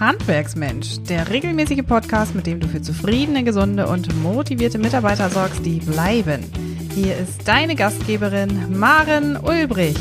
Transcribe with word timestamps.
Handwerksmensch, 0.00 1.02
der 1.10 1.28
regelmäßige 1.28 1.82
Podcast, 1.86 2.34
mit 2.34 2.46
dem 2.46 2.58
du 2.58 2.66
für 2.66 2.80
zufriedene, 2.80 3.44
gesunde 3.44 3.86
und 3.86 4.08
motivierte 4.22 4.78
Mitarbeiter 4.78 5.28
sorgst, 5.28 5.62
die 5.62 5.78
bleiben. 5.78 6.50
Hier 6.94 7.18
ist 7.18 7.46
deine 7.46 7.76
Gastgeberin 7.76 8.78
Maren 8.78 9.36
Ulbrich. 9.36 9.98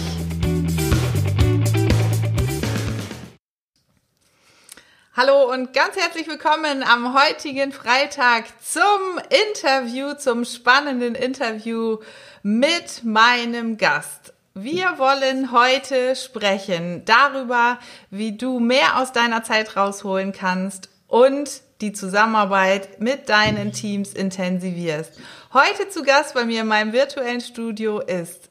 Hallo 5.17 5.51
und 5.51 5.73
ganz 5.73 5.97
herzlich 5.97 6.29
willkommen 6.29 6.81
am 6.81 7.13
heutigen 7.13 7.73
Freitag 7.73 8.45
zum 8.63 9.19
Interview, 9.49 10.13
zum 10.13 10.45
spannenden 10.45 11.13
Interview 11.13 11.97
mit 12.41 13.03
meinem 13.03 13.75
Gast. 13.75 14.33
Wir 14.61 14.97
wollen 14.97 15.53
heute 15.53 16.17
sprechen 16.17 17.05
darüber, 17.05 17.79
wie 18.09 18.35
du 18.35 18.59
mehr 18.59 18.99
aus 18.99 19.13
deiner 19.13 19.41
Zeit 19.41 19.77
rausholen 19.77 20.33
kannst 20.33 20.89
und 21.07 21.61
die 21.79 21.93
Zusammenarbeit 21.93 22.99
mit 22.99 23.29
deinen 23.29 23.71
Teams 23.71 24.11
intensivierst. 24.11 25.13
Heute 25.53 25.87
zu 25.87 26.03
Gast 26.03 26.33
bei 26.33 26.43
mir 26.43 26.61
in 26.61 26.67
meinem 26.67 26.91
virtuellen 26.91 27.39
Studio 27.39 28.01
ist 28.01 28.48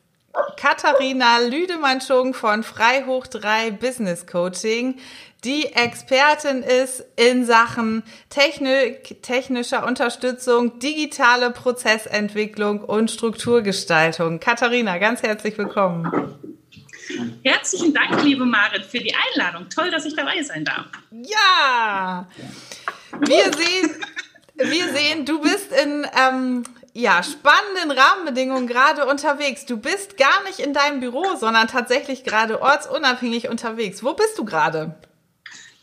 Katharina 0.56 1.38
Lüdemann-Schung 1.38 2.34
von 2.34 2.62
Freihoch 2.62 3.26
3 3.26 3.72
Business 3.72 4.26
Coaching 4.26 4.96
die 5.44 5.66
Expertin 5.66 6.64
ist 6.64 7.04
in 7.14 7.44
Sachen 7.44 8.02
Technik, 8.28 9.22
technischer 9.22 9.86
Unterstützung, 9.86 10.80
digitale 10.80 11.52
Prozessentwicklung 11.52 12.82
und 12.82 13.12
Strukturgestaltung. 13.12 14.40
Katharina, 14.40 14.98
ganz 14.98 15.22
herzlich 15.22 15.56
willkommen. 15.56 16.10
Herzlichen 17.44 17.94
Dank, 17.94 18.22
liebe 18.24 18.44
Marit, 18.44 18.84
für 18.84 18.98
die 18.98 19.14
Einladung. 19.14 19.68
Toll, 19.70 19.92
dass 19.92 20.04
ich 20.04 20.16
dabei 20.16 20.42
sein 20.42 20.64
darf. 20.64 20.86
Ja, 21.12 22.26
wir 23.20 23.44
sehen, 23.44 23.90
wir 24.56 24.88
sehen, 24.92 25.24
du 25.24 25.40
bist 25.40 25.70
in 25.72 26.04
ähm, 26.20 26.64
ja, 26.98 27.22
spannenden 27.22 27.96
Rahmenbedingungen 27.96 28.66
gerade 28.66 29.06
unterwegs. 29.06 29.64
Du 29.66 29.76
bist 29.76 30.16
gar 30.16 30.42
nicht 30.42 30.58
in 30.58 30.74
deinem 30.74 30.98
Büro, 30.98 31.36
sondern 31.36 31.68
tatsächlich 31.68 32.24
gerade 32.24 32.60
ortsunabhängig 32.60 33.48
unterwegs. 33.48 34.02
Wo 34.02 34.14
bist 34.14 34.36
du 34.36 34.44
gerade? 34.44 34.96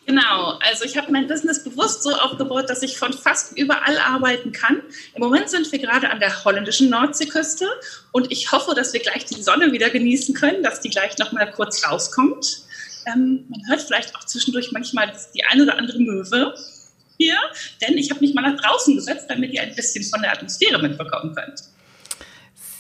Genau, 0.06 0.60
also 0.60 0.84
ich 0.84 0.98
habe 0.98 1.14
mein 1.14 1.28
Business 1.28 1.64
bewusst 1.64 2.04
so 2.04 2.12
aufgebaut, 2.12 2.70
dass 2.70 2.84
ich 2.84 3.00
von 3.00 3.14
fast 3.14 3.58
überall 3.58 3.98
arbeiten 3.98 4.52
kann. 4.52 4.82
Im 5.14 5.22
Moment 5.22 5.50
sind 5.50 5.72
wir 5.72 5.80
gerade 5.80 6.10
an 6.10 6.20
der 6.20 6.44
holländischen 6.44 6.90
Nordseeküste 6.90 7.66
und 8.12 8.30
ich 8.30 8.52
hoffe, 8.52 8.76
dass 8.76 8.92
wir 8.92 9.00
gleich 9.00 9.24
die 9.24 9.42
Sonne 9.42 9.72
wieder 9.72 9.90
genießen 9.90 10.36
können, 10.36 10.64
dass 10.64 10.82
die 10.82 10.90
gleich 10.90 11.18
noch 11.18 11.32
mal 11.32 11.50
kurz 11.50 11.88
rauskommt. 11.88 12.64
Ähm, 13.08 13.46
man 13.48 13.62
hört 13.70 13.82
vielleicht 13.82 14.14
auch 14.18 14.26
zwischendurch 14.26 14.74
manchmal 14.74 15.14
die 15.34 15.46
eine 15.46 15.64
oder 15.64 15.78
andere 15.78 16.00
Möwe 16.00 16.54
hier, 17.18 17.38
denn 17.82 17.98
ich 17.98 18.10
habe 18.12 18.22
mich 18.22 18.34
mal 18.34 18.42
nach 18.42 18.60
draußen 18.60 18.96
gesetzt, 18.96 19.26
damit 19.30 19.54
ihr 19.54 19.62
ein 19.62 19.76
bisschen 19.76 20.04
von 20.04 20.22
der 20.22 20.34
Atmosphäre 20.34 20.82
mitbekommen 20.82 21.34
könnt. 21.36 21.64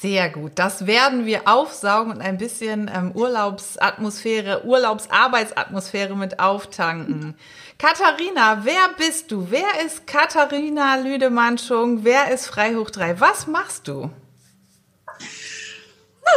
Sehr 0.02 0.30
gut. 0.30 0.52
Das 0.55 0.86
werden 0.86 1.25
wir 1.25 1.47
aufsaugen 1.47 2.11
und 2.11 2.22
ein 2.22 2.38
bisschen 2.38 2.91
ähm, 2.94 3.11
Urlaubsatmosphäre, 3.13 4.63
Urlaubsarbeitsatmosphäre 4.66 6.16
mit 6.16 6.39
auftanken. 6.39 7.36
Katharina, 7.80 8.63
wer 8.66 8.89
bist 8.97 9.31
du? 9.31 9.47
Wer 9.50 9.83
ist 9.86 10.06
Katharina 10.06 10.97
Lüdemann-Schung? 10.97 12.03
Wer 12.03 12.31
ist 12.31 12.45
Freihoch 12.45 12.91
3? 12.91 13.19
Was 13.19 13.47
machst 13.47 13.88
du? 13.88 14.11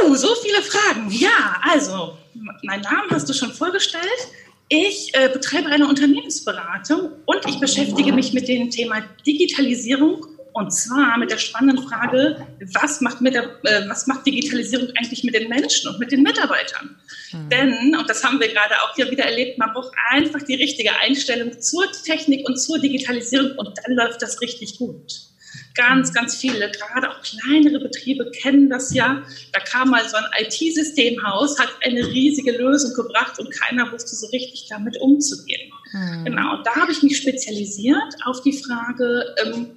Uh, 0.03 0.15
so 0.15 0.35
viele 0.37 0.63
Fragen. 0.63 1.11
Ja, 1.11 1.61
also, 1.71 2.17
mein 2.63 2.81
Namen 2.81 3.11
hast 3.11 3.29
du 3.29 3.35
schon 3.35 3.53
vorgestellt. 3.53 4.29
Ich 4.69 5.15
äh, 5.15 5.31
betreibe 5.33 5.69
eine 5.69 5.89
Unternehmensberatung 5.89 7.13
und 7.25 7.47
ich 7.49 7.59
beschäftige 7.59 8.13
mich 8.13 8.33
mit 8.35 8.49
dem 8.49 8.71
Thema 8.71 9.03
Digitalisierung 9.27 10.27
und 10.53 10.73
zwar 10.73 11.17
mit 11.19 11.31
der 11.31 11.39
spannenden 11.39 11.87
Frage, 11.87 12.47
was 12.75 13.01
macht, 13.01 13.21
mit 13.21 13.35
der, 13.35 13.45
äh, 13.63 13.89
was 13.89 14.07
macht 14.07 14.27
Digitalisierung 14.27 14.89
eigentlich 14.99 15.23
mit 15.23 15.35
den 15.35 15.49
Menschen 15.49 15.89
und 15.89 16.01
mit 16.01 16.11
den 16.11 16.23
Mitarbeitern? 16.23 16.97
Mhm. 17.33 17.49
Denn, 17.49 17.97
und 17.97 18.11
das 18.11 18.25
haben 18.25 18.41
wir 18.41 18.49
gerade 18.49 18.75
auch 18.83 18.95
hier 18.97 19.11
wieder 19.11 19.25
erlebt, 19.25 19.57
man 19.59 19.73
braucht 19.73 19.93
einfach 20.11 20.43
die 20.43 20.57
richtige 20.57 20.91
Einstellung 21.01 21.61
zur 21.61 21.85
Technik 22.05 22.47
und 22.49 22.57
zur 22.57 22.79
Digitalisierung 22.79 23.53
und 23.57 23.79
dann 23.79 23.95
läuft 23.95 24.21
das 24.21 24.41
richtig 24.41 24.79
gut. 24.79 25.28
Ganz, 25.75 26.13
ganz 26.13 26.37
viele, 26.37 26.71
gerade 26.71 27.11
auch 27.11 27.23
kleinere 27.23 27.81
Betriebe 27.81 28.31
kennen 28.31 28.69
das 28.69 28.93
ja. 28.95 29.23
Da 29.53 29.61
kam 29.61 29.91
mal 29.91 30.09
so 30.09 30.17
ein 30.17 30.25
IT-Systemhaus, 30.45 31.59
hat 31.59 31.71
eine 31.85 32.07
riesige 32.07 32.53
Lösung 32.53 32.95
gebracht 32.95 33.39
und 33.39 33.51
keiner 33.51 33.91
wusste 33.93 34.17
so 34.17 34.27
richtig 34.29 34.67
damit 34.69 35.01
umzugehen. 35.01 35.73
Mhm. 35.93 36.25
Genau, 36.25 36.63
da 36.63 36.75
habe 36.77 36.93
ich 36.93 37.03
mich 37.03 37.17
spezialisiert 37.17 38.15
auf 38.25 38.43
die 38.43 38.53
Frage, 38.53 39.35
ähm, 39.45 39.71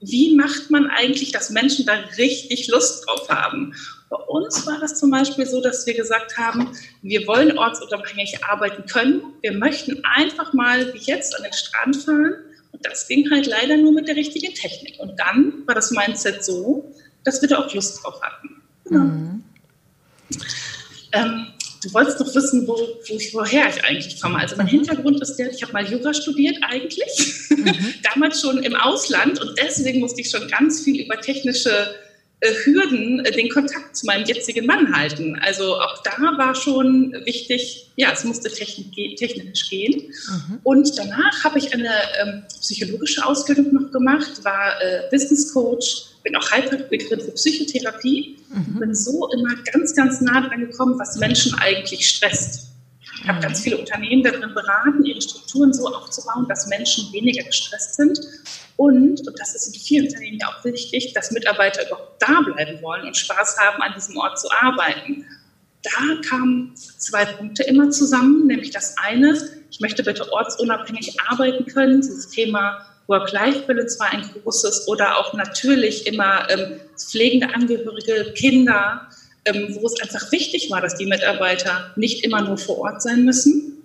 wie 0.00 0.36
macht 0.36 0.70
man 0.70 0.88
eigentlich, 0.88 1.32
dass 1.32 1.50
Menschen 1.50 1.86
da 1.86 1.94
richtig 2.18 2.68
Lust 2.68 3.06
drauf 3.06 3.28
haben? 3.28 3.74
Bei 4.10 4.16
uns 4.16 4.66
war 4.66 4.78
das 4.78 4.98
zum 4.98 5.10
Beispiel 5.10 5.46
so, 5.46 5.60
dass 5.60 5.86
wir 5.86 5.94
gesagt 5.94 6.36
haben, 6.36 6.70
wir 7.02 7.26
wollen 7.26 7.58
ortsunabhängig 7.58 8.44
arbeiten 8.44 8.86
können. 8.86 9.22
Wir 9.40 9.52
möchten 9.52 10.02
einfach 10.04 10.52
mal 10.52 10.92
wie 10.94 10.98
jetzt 10.98 11.34
an 11.36 11.42
den 11.42 11.52
Strand 11.52 11.96
fahren. 11.96 12.34
Das 12.82 13.08
ging 13.08 13.30
halt 13.30 13.46
leider 13.46 13.76
nur 13.76 13.92
mit 13.92 14.08
der 14.08 14.16
richtigen 14.16 14.54
Technik. 14.54 14.98
Und 14.98 15.18
dann 15.18 15.62
war 15.66 15.74
das 15.74 15.90
Mindset 15.90 16.44
so, 16.44 16.92
dass 17.24 17.40
wir 17.42 17.48
da 17.48 17.58
auch 17.58 17.74
Lust 17.74 18.02
drauf 18.02 18.20
hatten. 18.22 18.62
Genau. 18.84 19.04
Mhm. 19.04 19.44
Ähm, 21.12 21.46
du 21.82 21.92
wolltest 21.92 22.20
doch 22.20 22.34
wissen, 22.34 22.66
wo, 22.66 22.74
wo 22.74 23.14
ich, 23.16 23.34
woher 23.34 23.68
ich 23.68 23.84
eigentlich 23.84 24.20
komme. 24.20 24.38
Also 24.38 24.56
mein 24.56 24.66
mhm. 24.66 24.70
Hintergrund 24.70 25.20
ist 25.20 25.36
der, 25.36 25.50
ich 25.50 25.62
habe 25.62 25.72
mal 25.72 25.86
Jura 25.86 26.14
studiert 26.14 26.56
eigentlich, 26.62 27.50
mhm. 27.50 27.94
damals 28.14 28.40
schon 28.40 28.62
im 28.62 28.74
Ausland 28.74 29.40
und 29.40 29.58
deswegen 29.58 30.00
musste 30.00 30.20
ich 30.20 30.30
schon 30.30 30.48
ganz 30.48 30.82
viel 30.82 31.04
über 31.04 31.20
technische 31.20 31.94
Hürden 32.64 33.24
äh, 33.24 33.32
den 33.32 33.48
Kontakt 33.48 33.96
zu 33.96 34.06
meinem 34.06 34.26
jetzigen 34.26 34.66
Mann 34.66 34.94
halten. 34.94 35.38
Also 35.40 35.76
auch 35.76 36.02
da 36.02 36.36
war 36.36 36.54
schon 36.54 37.12
wichtig, 37.24 37.90
ja, 37.96 38.12
es 38.12 38.24
musste 38.24 38.50
technisch, 38.50 39.16
technisch 39.16 39.70
gehen. 39.70 40.12
Mhm. 40.28 40.58
Und 40.62 40.98
danach 40.98 41.44
habe 41.44 41.58
ich 41.58 41.72
eine 41.72 41.90
ähm, 42.22 42.42
psychologische 42.60 43.24
Ausbildung 43.24 43.72
noch 43.72 43.90
gemacht, 43.90 44.44
war 44.44 44.80
äh, 44.82 45.08
Business 45.10 45.52
Coach, 45.52 46.06
bin 46.22 46.36
auch 46.36 46.50
Heilpraktikerin 46.50 47.20
für 47.20 47.32
Psychotherapie 47.32 48.36
mhm. 48.56 48.80
bin 48.80 48.94
so 48.94 49.28
immer 49.32 49.54
ganz, 49.72 49.94
ganz 49.94 50.20
nah 50.20 50.46
dran 50.46 50.60
gekommen, 50.60 50.98
was 50.98 51.16
Menschen 51.16 51.54
eigentlich 51.54 52.08
stresst. 52.08 52.65
Ich 53.26 53.32
habe 53.32 53.40
ganz 53.40 53.60
viele 53.60 53.78
Unternehmen 53.78 54.22
darin 54.22 54.54
beraten, 54.54 55.04
ihre 55.04 55.20
Strukturen 55.20 55.72
so 55.72 55.92
aufzubauen, 55.92 56.46
dass 56.48 56.68
Menschen 56.68 57.12
weniger 57.12 57.42
gestresst 57.42 57.96
sind. 57.96 58.20
Und, 58.76 59.26
und 59.26 59.40
das 59.40 59.52
ist 59.52 59.66
in 59.66 59.80
vielen 59.80 60.06
Unternehmen 60.06 60.38
ja 60.38 60.46
auch 60.46 60.64
wichtig, 60.64 61.12
dass 61.12 61.32
Mitarbeiter 61.32 61.84
überhaupt 61.88 62.22
da 62.22 62.40
bleiben 62.42 62.80
wollen 62.82 63.04
und 63.04 63.16
Spaß 63.16 63.58
haben, 63.58 63.82
an 63.82 63.94
diesem 63.96 64.16
Ort 64.16 64.38
zu 64.38 64.48
arbeiten. 64.52 65.26
Da 65.82 66.20
kamen 66.28 66.76
zwei 66.76 67.24
Punkte 67.24 67.64
immer 67.64 67.90
zusammen, 67.90 68.46
nämlich 68.46 68.70
das 68.70 68.94
eine, 68.96 69.36
ich 69.72 69.80
möchte 69.80 70.04
bitte 70.04 70.32
ortsunabhängig 70.32 71.16
arbeiten 71.28 71.66
können, 71.66 72.02
dieses 72.02 72.28
Thema 72.28 72.86
Work-Life-Balance 73.08 73.98
war 73.98 74.12
ein 74.12 74.22
großes 74.22 74.86
oder 74.86 75.18
auch 75.18 75.34
natürlich 75.34 76.06
immer 76.06 76.48
ähm, 76.48 76.78
pflegende 76.96 77.52
Angehörige, 77.52 78.32
Kinder, 78.34 79.08
wo 79.54 79.86
es 79.86 80.00
einfach 80.00 80.30
wichtig 80.32 80.70
war, 80.70 80.80
dass 80.80 80.96
die 80.96 81.06
Mitarbeiter 81.06 81.92
nicht 81.96 82.24
immer 82.24 82.42
nur 82.42 82.58
vor 82.58 82.78
Ort 82.78 83.02
sein 83.02 83.24
müssen. 83.24 83.76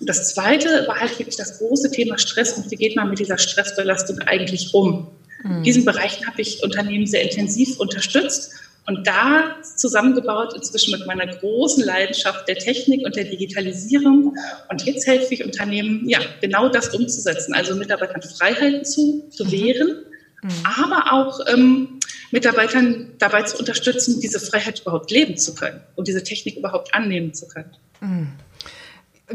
Und 0.00 0.08
das 0.08 0.34
Zweite 0.34 0.86
war 0.88 1.00
halt 1.00 1.18
wirklich 1.18 1.36
das 1.36 1.58
große 1.58 1.90
Thema 1.90 2.18
Stress 2.18 2.54
und 2.54 2.70
wie 2.70 2.76
geht 2.76 2.96
man 2.96 3.08
mit 3.10 3.18
dieser 3.18 3.38
Stressbelastung 3.38 4.18
eigentlich 4.20 4.74
um. 4.74 5.08
Mhm. 5.42 5.58
In 5.58 5.62
diesen 5.62 5.84
Bereichen 5.84 6.26
habe 6.26 6.40
ich 6.42 6.62
Unternehmen 6.62 7.06
sehr 7.06 7.22
intensiv 7.22 7.78
unterstützt 7.78 8.52
und 8.86 9.06
da 9.06 9.56
zusammengebaut 9.76 10.54
inzwischen 10.54 10.90
mit 10.92 11.06
meiner 11.06 11.26
großen 11.26 11.84
Leidenschaft 11.84 12.48
der 12.48 12.56
Technik 12.56 13.04
und 13.04 13.14
der 13.14 13.24
Digitalisierung. 13.24 14.36
Und 14.70 14.84
jetzt 14.84 15.06
helfe 15.06 15.34
ich 15.34 15.44
Unternehmen, 15.44 16.08
ja, 16.08 16.18
genau 16.40 16.68
das 16.68 16.88
umzusetzen, 16.88 17.54
also 17.54 17.76
Mitarbeitern 17.76 18.22
Freiheiten 18.22 18.84
zu 18.84 19.30
gewähren, 19.38 20.04
mhm. 20.42 20.50
aber 20.64 21.12
auch 21.12 21.40
ähm, 21.52 22.00
Mitarbeitern 22.32 23.12
dabei 23.18 23.42
zu 23.42 23.58
unterstützen, 23.58 24.20
diese 24.20 24.40
Freiheit 24.40 24.80
überhaupt 24.80 25.10
leben 25.10 25.36
zu 25.36 25.54
können 25.54 25.80
und 25.94 26.08
diese 26.08 26.24
Technik 26.24 26.56
überhaupt 26.56 26.94
annehmen 26.94 27.34
zu 27.34 27.46
können. 27.46 27.70
Mhm. 28.00 28.32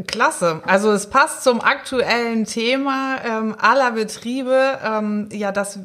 Klasse. 0.06 0.60
Also 0.64 0.92
es 0.92 1.08
passt 1.08 1.42
zum 1.42 1.60
aktuellen 1.60 2.44
Thema 2.44 3.20
ähm, 3.24 3.56
aller 3.58 3.92
Betriebe, 3.92 4.78
ähm, 4.84 5.28
ja, 5.32 5.50
dass 5.50 5.80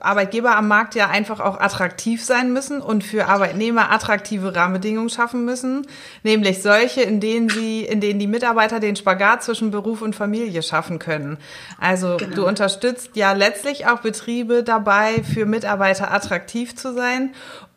Arbeitgeber 0.00 0.56
am 0.56 0.68
Markt 0.68 0.94
ja 0.94 1.08
einfach 1.08 1.40
auch 1.40 1.60
attraktiv 1.60 2.24
sein 2.24 2.52
müssen 2.52 2.80
und 2.80 3.04
für 3.04 3.26
Arbeitnehmer 3.26 3.90
attraktive 3.90 4.54
Rahmenbedingungen 4.54 5.10
schaffen 5.10 5.44
müssen, 5.44 5.86
nämlich 6.22 6.62
solche, 6.62 7.02
in 7.02 7.20
denen 7.20 7.48
sie, 7.48 7.84
in 7.84 8.00
denen 8.00 8.18
die 8.18 8.26
Mitarbeiter 8.26 8.80
den 8.80 8.96
Spagat 8.96 9.42
zwischen 9.42 9.70
Beruf 9.70 10.02
und 10.02 10.16
Familie 10.16 10.62
schaffen 10.62 10.98
können. 10.98 11.38
Also 11.78 12.16
genau. 12.16 12.34
du 12.34 12.46
unterstützt 12.46 13.10
ja 13.14 13.32
letztlich 13.32 13.86
auch 13.86 14.00
Betriebe 14.00 14.62
dabei, 14.62 15.22
für 15.22 15.46
Mitarbeiter 15.46 16.12
attraktiv 16.12 16.74
zu 16.76 16.94
sein 16.94 17.32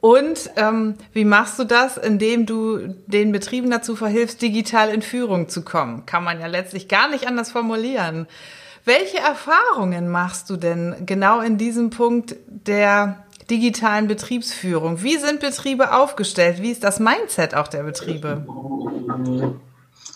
Und 0.06 0.52
ähm, 0.56 0.98
wie 1.14 1.26
machst 1.26 1.58
du 1.58 1.64
das, 1.64 1.98
indem 1.98 2.46
du 2.46 2.78
den 3.08 3.32
Betrieben 3.32 3.72
dazu 3.72 3.96
verhilfst, 3.96 4.40
digital 4.40 4.90
in 4.90 5.02
Führung 5.02 5.50
zu 5.50 5.64
kommen? 5.64 6.06
Kann 6.06 6.24
man 6.24 6.40
ja 6.40 6.46
letztlich 6.46 6.88
gar 6.88 7.10
nicht 7.10 7.28
anders 7.28 7.52
formulieren. 7.52 8.28
Welche 8.86 9.18
Erfahrungen 9.18 10.10
machst 10.10 10.52
du 10.52 10.58
denn 10.58 11.08
genau 11.08 11.42
in 11.42 11.58
diesem 11.58 11.90
Punkt 11.90 12.36
der 12.48 13.26
digitalen 13.50 14.08
Betriebsführung? 14.08 15.02
Wie 15.02 15.18
sind 15.18 15.40
Betriebe 15.40 15.92
aufgestellt? 15.92 16.62
Wie 16.62 16.70
ist 16.70 16.84
das 16.84 17.00
Mindset 17.00 17.56
auch 17.56 17.68
der 17.68 17.82
Betriebe? 17.82 18.46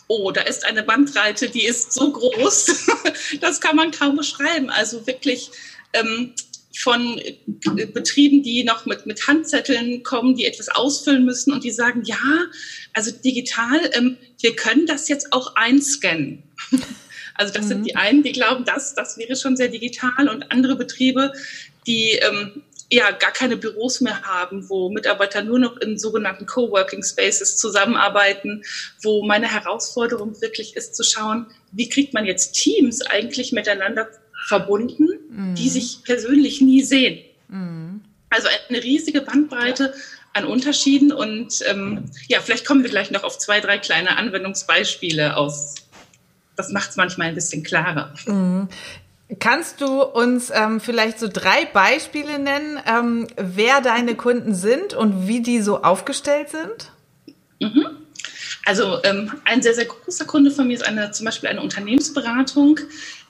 Oh, 0.07 0.31
da 0.31 0.41
ist 0.41 0.65
eine 0.65 0.83
Bandbreite, 0.83 1.49
die 1.49 1.65
ist 1.65 1.93
so 1.93 2.11
groß, 2.11 2.87
das 3.41 3.59
kann 3.59 3.75
man 3.75 3.89
kaum 3.89 4.15
beschreiben. 4.15 4.69
Also 4.69 5.05
wirklich 5.07 5.49
ähm, 5.93 6.33
von 6.77 7.19
Betrieben, 7.93 8.43
die 8.43 8.63
noch 8.63 8.85
mit, 8.85 9.07
mit 9.07 9.27
Handzetteln 9.27 10.03
kommen, 10.03 10.35
die 10.35 10.45
etwas 10.45 10.69
ausfüllen 10.69 11.25
müssen 11.25 11.53
und 11.53 11.63
die 11.63 11.71
sagen, 11.71 12.03
ja, 12.03 12.17
also 12.93 13.11
digital, 13.11 13.89
ähm, 13.93 14.17
wir 14.39 14.55
können 14.55 14.85
das 14.85 15.07
jetzt 15.09 15.33
auch 15.33 15.55
einscannen. 15.55 16.43
Also 17.39 17.53
das 17.53 17.65
mhm. 17.65 17.69
sind 17.69 17.83
die 17.85 17.95
einen, 17.95 18.21
die 18.21 18.33
glauben, 18.33 18.65
das, 18.65 18.95
das 18.95 19.17
wäre 19.17 19.37
schon 19.37 19.55
sehr 19.55 19.69
digital 19.69 20.27
und 20.27 20.51
andere 20.51 20.75
Betriebe, 20.75 21.31
die 21.87 22.19
ähm, 22.21 22.63
ja 22.91 23.11
gar 23.11 23.31
keine 23.31 23.55
Büros 23.55 24.01
mehr 24.01 24.23
haben, 24.23 24.69
wo 24.69 24.89
Mitarbeiter 24.89 25.41
nur 25.41 25.57
noch 25.57 25.77
in 25.77 25.97
sogenannten 25.97 26.45
Coworking 26.45 27.01
Spaces 27.01 27.55
zusammenarbeiten, 27.55 28.63
wo 29.01 29.25
meine 29.25 29.47
Herausforderung 29.49 30.41
wirklich 30.41 30.75
ist 30.75 30.97
zu 30.97 31.03
schauen, 31.03 31.45
wie 31.71 31.87
kriegt 31.87 32.13
man 32.13 32.25
jetzt 32.25 32.55
Teams 32.55 33.01
eigentlich 33.03 33.53
miteinander 33.53 34.09
verbunden, 34.47 35.07
mhm. 35.29 35.55
die 35.55 35.69
sich 35.69 36.03
persönlich 36.03 36.59
nie 36.59 36.83
sehen. 36.83 37.23
Mhm. 37.47 38.01
Also 38.29 38.49
eine 38.67 38.83
riesige 38.83 39.21
Bandbreite 39.21 39.93
an 40.33 40.43
Unterschieden 40.43 41.13
und 41.13 41.61
ähm, 41.67 42.11
ja, 42.27 42.41
vielleicht 42.41 42.65
kommen 42.65 42.83
wir 42.83 42.89
gleich 42.89 43.11
noch 43.11 43.23
auf 43.23 43.37
zwei, 43.37 43.61
drei 43.61 43.77
kleine 43.77 44.17
Anwendungsbeispiele 44.17 45.37
aus 45.37 45.75
das 46.59 46.71
macht 46.71 46.89
es 46.89 46.97
manchmal 46.97 47.29
ein 47.29 47.35
bisschen 47.35 47.63
klarer. 47.63 48.13
Mhm. 48.25 48.67
Kannst 49.39 49.79
du 49.79 50.03
uns 50.03 50.51
ähm, 50.53 50.81
vielleicht 50.81 51.19
so 51.19 51.29
drei 51.31 51.65
Beispiele 51.71 52.37
nennen, 52.37 52.79
ähm, 52.85 53.27
wer 53.37 53.79
deine 53.79 54.15
Kunden 54.15 54.53
sind 54.53 54.93
und 54.93 55.27
wie 55.27 55.41
die 55.41 55.61
so 55.61 55.83
aufgestellt 55.83 56.49
sind? 56.49 56.91
Mhm. 57.61 57.98
Also 58.69 58.99
ähm, 59.03 59.31
ein 59.45 59.63
sehr, 59.63 59.73
sehr 59.73 59.85
großer 59.85 60.25
Kunde 60.25 60.51
von 60.51 60.67
mir 60.67 60.75
ist 60.75 60.85
eine, 60.85 61.09
zum 61.09 61.25
Beispiel 61.25 61.49
eine 61.49 61.59
Unternehmensberatung, 61.59 62.79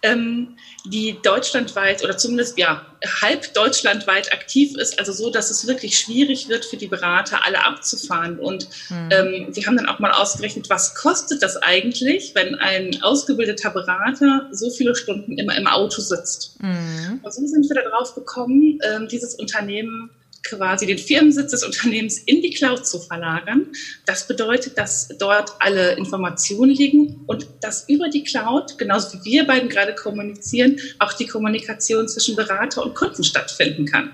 ähm, 0.02 0.58
die 0.84 1.16
deutschlandweit 1.24 2.04
oder 2.04 2.18
zumindest 2.18 2.58
ja 2.58 2.86
halb 3.22 3.54
deutschlandweit 3.54 4.34
aktiv 4.34 4.76
ist, 4.76 5.00
also 5.00 5.14
so, 5.14 5.30
dass 5.30 5.50
es 5.50 5.66
wirklich 5.66 5.98
schwierig 5.98 6.50
wird 6.50 6.66
für 6.66 6.76
die 6.76 6.88
Berater, 6.88 7.46
alle 7.46 7.64
abzufahren. 7.64 8.38
Und 8.38 8.68
mhm. 8.90 9.10
ähm, 9.12 9.48
wir 9.54 9.66
haben 9.66 9.78
dann 9.78 9.88
auch 9.88 10.00
mal 10.00 10.12
ausgerechnet, 10.12 10.70
was 10.70 10.94
kostet 10.94 11.42
das 11.42 11.56
eigentlich, 11.56 12.36
wenn 12.36 12.56
ein 12.56 13.02
ausgebildeter 13.02 13.70
Berater 13.70 14.50
so 14.52 14.70
viele 14.70 14.94
Stunden 14.94 15.38
immer 15.38 15.56
im 15.56 15.68
Auto 15.68 16.02
sitzt. 16.02 16.62
Mhm. 16.62 17.22
Und 17.24 17.34
so 17.34 17.48
sind 17.48 17.64
wir 17.70 17.82
darauf 17.82 18.14
gekommen, 18.14 18.78
ähm, 18.84 19.08
dieses 19.08 19.36
Unternehmen 19.36 20.10
quasi 20.44 20.86
den 20.86 20.98
Firmensitz 20.98 21.52
des 21.52 21.64
Unternehmens 21.64 22.18
in 22.20 22.42
die 22.42 22.52
Cloud 22.52 22.86
zu 22.86 23.00
verlagern. 23.00 23.68
Das 24.06 24.28
bedeutet, 24.28 24.78
dass 24.78 25.10
dort 25.20 25.52
alle 25.60 25.96
Informationen 25.96 26.72
liegen 26.72 27.22
und 27.28 27.48
dass 27.62 27.88
über 27.90 28.10
die 28.10 28.24
Cloud, 28.24 28.78
genauso 28.78 29.20
wie 29.20 29.32
wir 29.32 29.48
beiden 29.48 29.70
gerade 29.70 29.96
kommunizieren, 29.96 30.80
auch 31.00 31.14
die 31.14 31.28
Kommunikation 31.28 32.08
zwischen 32.08 32.36
Berater 32.36 32.84
und 32.84 32.96
Kunden 32.96 33.24
stattfinden 33.24 33.86
kann. 33.86 34.12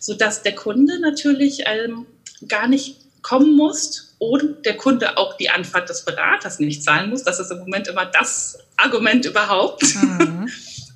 Sodass 0.00 0.42
der 0.42 0.54
Kunde 0.54 1.00
natürlich 1.00 1.64
ähm, 1.66 2.06
gar 2.46 2.68
nicht 2.68 2.96
kommen 3.22 3.56
muss 3.56 4.14
und 4.18 4.64
der 4.64 4.76
Kunde 4.76 5.16
auch 5.16 5.36
die 5.36 5.50
Anfahrt 5.50 5.88
des 5.88 6.04
Beraters 6.04 6.60
nicht 6.60 6.82
zahlen 6.82 7.10
muss. 7.10 7.24
Das 7.24 7.38
ist 7.38 7.50
im 7.50 7.58
Moment 7.58 7.88
immer 7.88 8.06
das 8.06 8.58
Argument 8.76 9.26
überhaupt. 9.26 9.82
Mhm. 9.96 10.48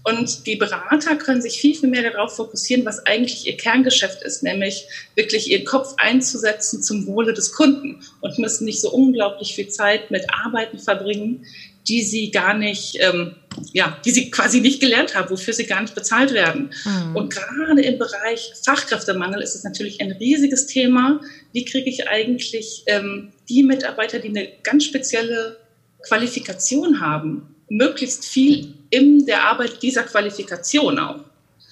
Und 0.05 0.47
die 0.47 0.57
Berater 0.57 1.17
können 1.17 1.41
sich 1.41 1.61
viel, 1.61 1.77
viel 1.77 1.89
mehr 1.89 2.11
darauf 2.11 2.35
fokussieren, 2.35 2.85
was 2.85 3.07
eigentlich 3.07 3.47
ihr 3.47 3.57
Kerngeschäft 3.57 4.23
ist, 4.23 4.43
nämlich 4.43 4.87
wirklich 5.15 5.51
ihren 5.51 5.65
Kopf 5.65 5.95
einzusetzen 5.97 6.83
zum 6.83 7.07
Wohle 7.07 7.33
des 7.33 7.53
Kunden 7.53 8.03
und 8.21 8.39
müssen 8.39 8.65
nicht 8.65 8.81
so 8.81 8.91
unglaublich 8.91 9.55
viel 9.55 9.69
Zeit 9.69 10.11
mit 10.11 10.27
Arbeiten 10.33 10.79
verbringen, 10.79 11.47
die 11.89 12.03
sie 12.03 12.31
gar 12.31 12.55
nicht, 12.55 12.97
ähm, 13.01 13.37
ja, 13.73 13.97
die 14.05 14.11
sie 14.11 14.31
quasi 14.31 14.61
nicht 14.61 14.81
gelernt 14.81 15.15
haben, 15.15 15.31
wofür 15.31 15.53
sie 15.55 15.67
gar 15.67 15.81
nicht 15.81 15.95
bezahlt 15.95 16.33
werden. 16.33 16.71
Mhm. 16.85 17.17
Und 17.17 17.33
gerade 17.33 17.83
im 17.83 17.99
Bereich 17.99 18.53
Fachkräftemangel 18.65 19.43
ist 19.43 19.55
es 19.55 19.65
natürlich 19.65 20.01
ein 20.01 20.13
riesiges 20.13 20.67
Thema. 20.67 21.21
Wie 21.53 21.65
kriege 21.65 21.89
ich 21.89 22.09
eigentlich 22.09 22.85
ähm, 22.87 23.33
die 23.49 23.63
Mitarbeiter, 23.63 24.19
die 24.19 24.29
eine 24.29 24.49
ganz 24.63 24.85
spezielle 24.85 25.59
Qualifikation 26.03 27.01
haben, 27.01 27.55
möglichst 27.69 28.25
viel 28.25 28.75
in 28.93 29.25
der 29.25 29.45
Arbeit 29.45 29.83
dieser 29.83 30.03
Qualifikation 30.03 30.99
auch. 30.99 31.21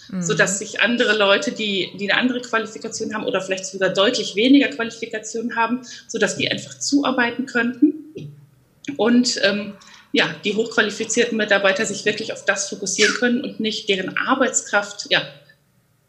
Mhm. 0.08 0.22
Sodass 0.22 0.58
sich 0.58 0.80
andere 0.80 1.16
Leute, 1.16 1.52
die, 1.52 1.92
die 1.98 2.10
eine 2.10 2.20
andere 2.20 2.40
Qualifikation 2.40 3.14
haben 3.14 3.24
oder 3.24 3.42
vielleicht 3.42 3.66
sogar 3.66 3.90
deutlich 3.90 4.34
weniger 4.34 4.68
Qualifikation 4.68 5.54
haben, 5.54 5.82
sodass 6.08 6.36
die 6.36 6.50
einfach 6.50 6.78
zuarbeiten 6.78 7.46
könnten. 7.46 8.34
Und 8.96 9.38
ähm, 9.44 9.74
ja, 10.12 10.34
die 10.44 10.54
hochqualifizierten 10.54 11.36
Mitarbeiter 11.36 11.84
sich 11.84 12.04
wirklich 12.06 12.32
auf 12.32 12.44
das 12.46 12.68
fokussieren 12.70 13.14
können 13.14 13.44
und 13.44 13.60
nicht 13.60 13.88
deren 13.88 14.16
Arbeitskraft, 14.16 15.06
ja, 15.10 15.22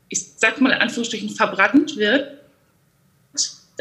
ich 0.08 0.26
sag 0.38 0.62
mal 0.62 0.72
in 0.72 0.80
Anführungsstrichen, 0.80 1.30
verbrannt 1.30 1.98
wird, 1.98 2.41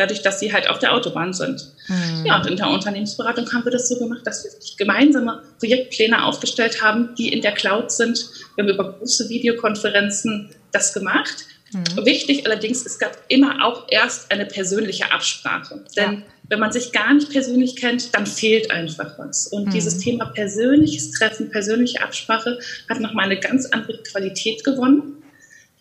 dadurch, 0.00 0.22
dass 0.22 0.40
sie 0.40 0.52
halt 0.52 0.68
auf 0.68 0.78
der 0.78 0.94
Autobahn 0.94 1.32
sind. 1.32 1.72
Mhm. 1.88 2.24
Ja, 2.24 2.38
und 2.38 2.46
in 2.46 2.56
der 2.56 2.68
Unternehmensberatung 2.68 3.52
haben 3.52 3.64
wir 3.64 3.72
das 3.72 3.88
so 3.88 3.98
gemacht, 3.98 4.22
dass 4.24 4.44
wir 4.44 4.50
gemeinsame 4.78 5.42
Projektpläne 5.58 6.24
aufgestellt 6.24 6.82
haben, 6.82 7.14
die 7.16 7.32
in 7.32 7.42
der 7.42 7.52
Cloud 7.52 7.92
sind. 7.92 8.18
Wir 8.54 8.64
haben 8.64 8.72
über 8.72 8.92
große 8.92 9.28
Videokonferenzen 9.28 10.50
das 10.72 10.94
gemacht. 10.94 11.44
Mhm. 11.72 12.04
Wichtig 12.04 12.46
allerdings, 12.46 12.84
es 12.86 12.98
gab 12.98 13.16
immer 13.28 13.64
auch 13.64 13.86
erst 13.90 14.32
eine 14.32 14.46
persönliche 14.46 15.12
Absprache. 15.12 15.84
Denn 15.96 16.12
ja. 16.12 16.22
wenn 16.48 16.60
man 16.60 16.72
sich 16.72 16.92
gar 16.92 17.12
nicht 17.12 17.30
persönlich 17.30 17.76
kennt, 17.76 18.14
dann 18.14 18.26
fehlt 18.26 18.70
einfach 18.70 19.18
was. 19.18 19.48
Und 19.48 19.66
mhm. 19.66 19.70
dieses 19.70 19.98
Thema 19.98 20.26
persönliches 20.26 21.12
Treffen, 21.12 21.50
persönliche 21.50 22.02
Absprache 22.02 22.58
hat 22.88 23.00
nochmal 23.00 23.26
eine 23.26 23.38
ganz 23.38 23.66
andere 23.66 24.02
Qualität 24.02 24.64
gewonnen. 24.64 25.22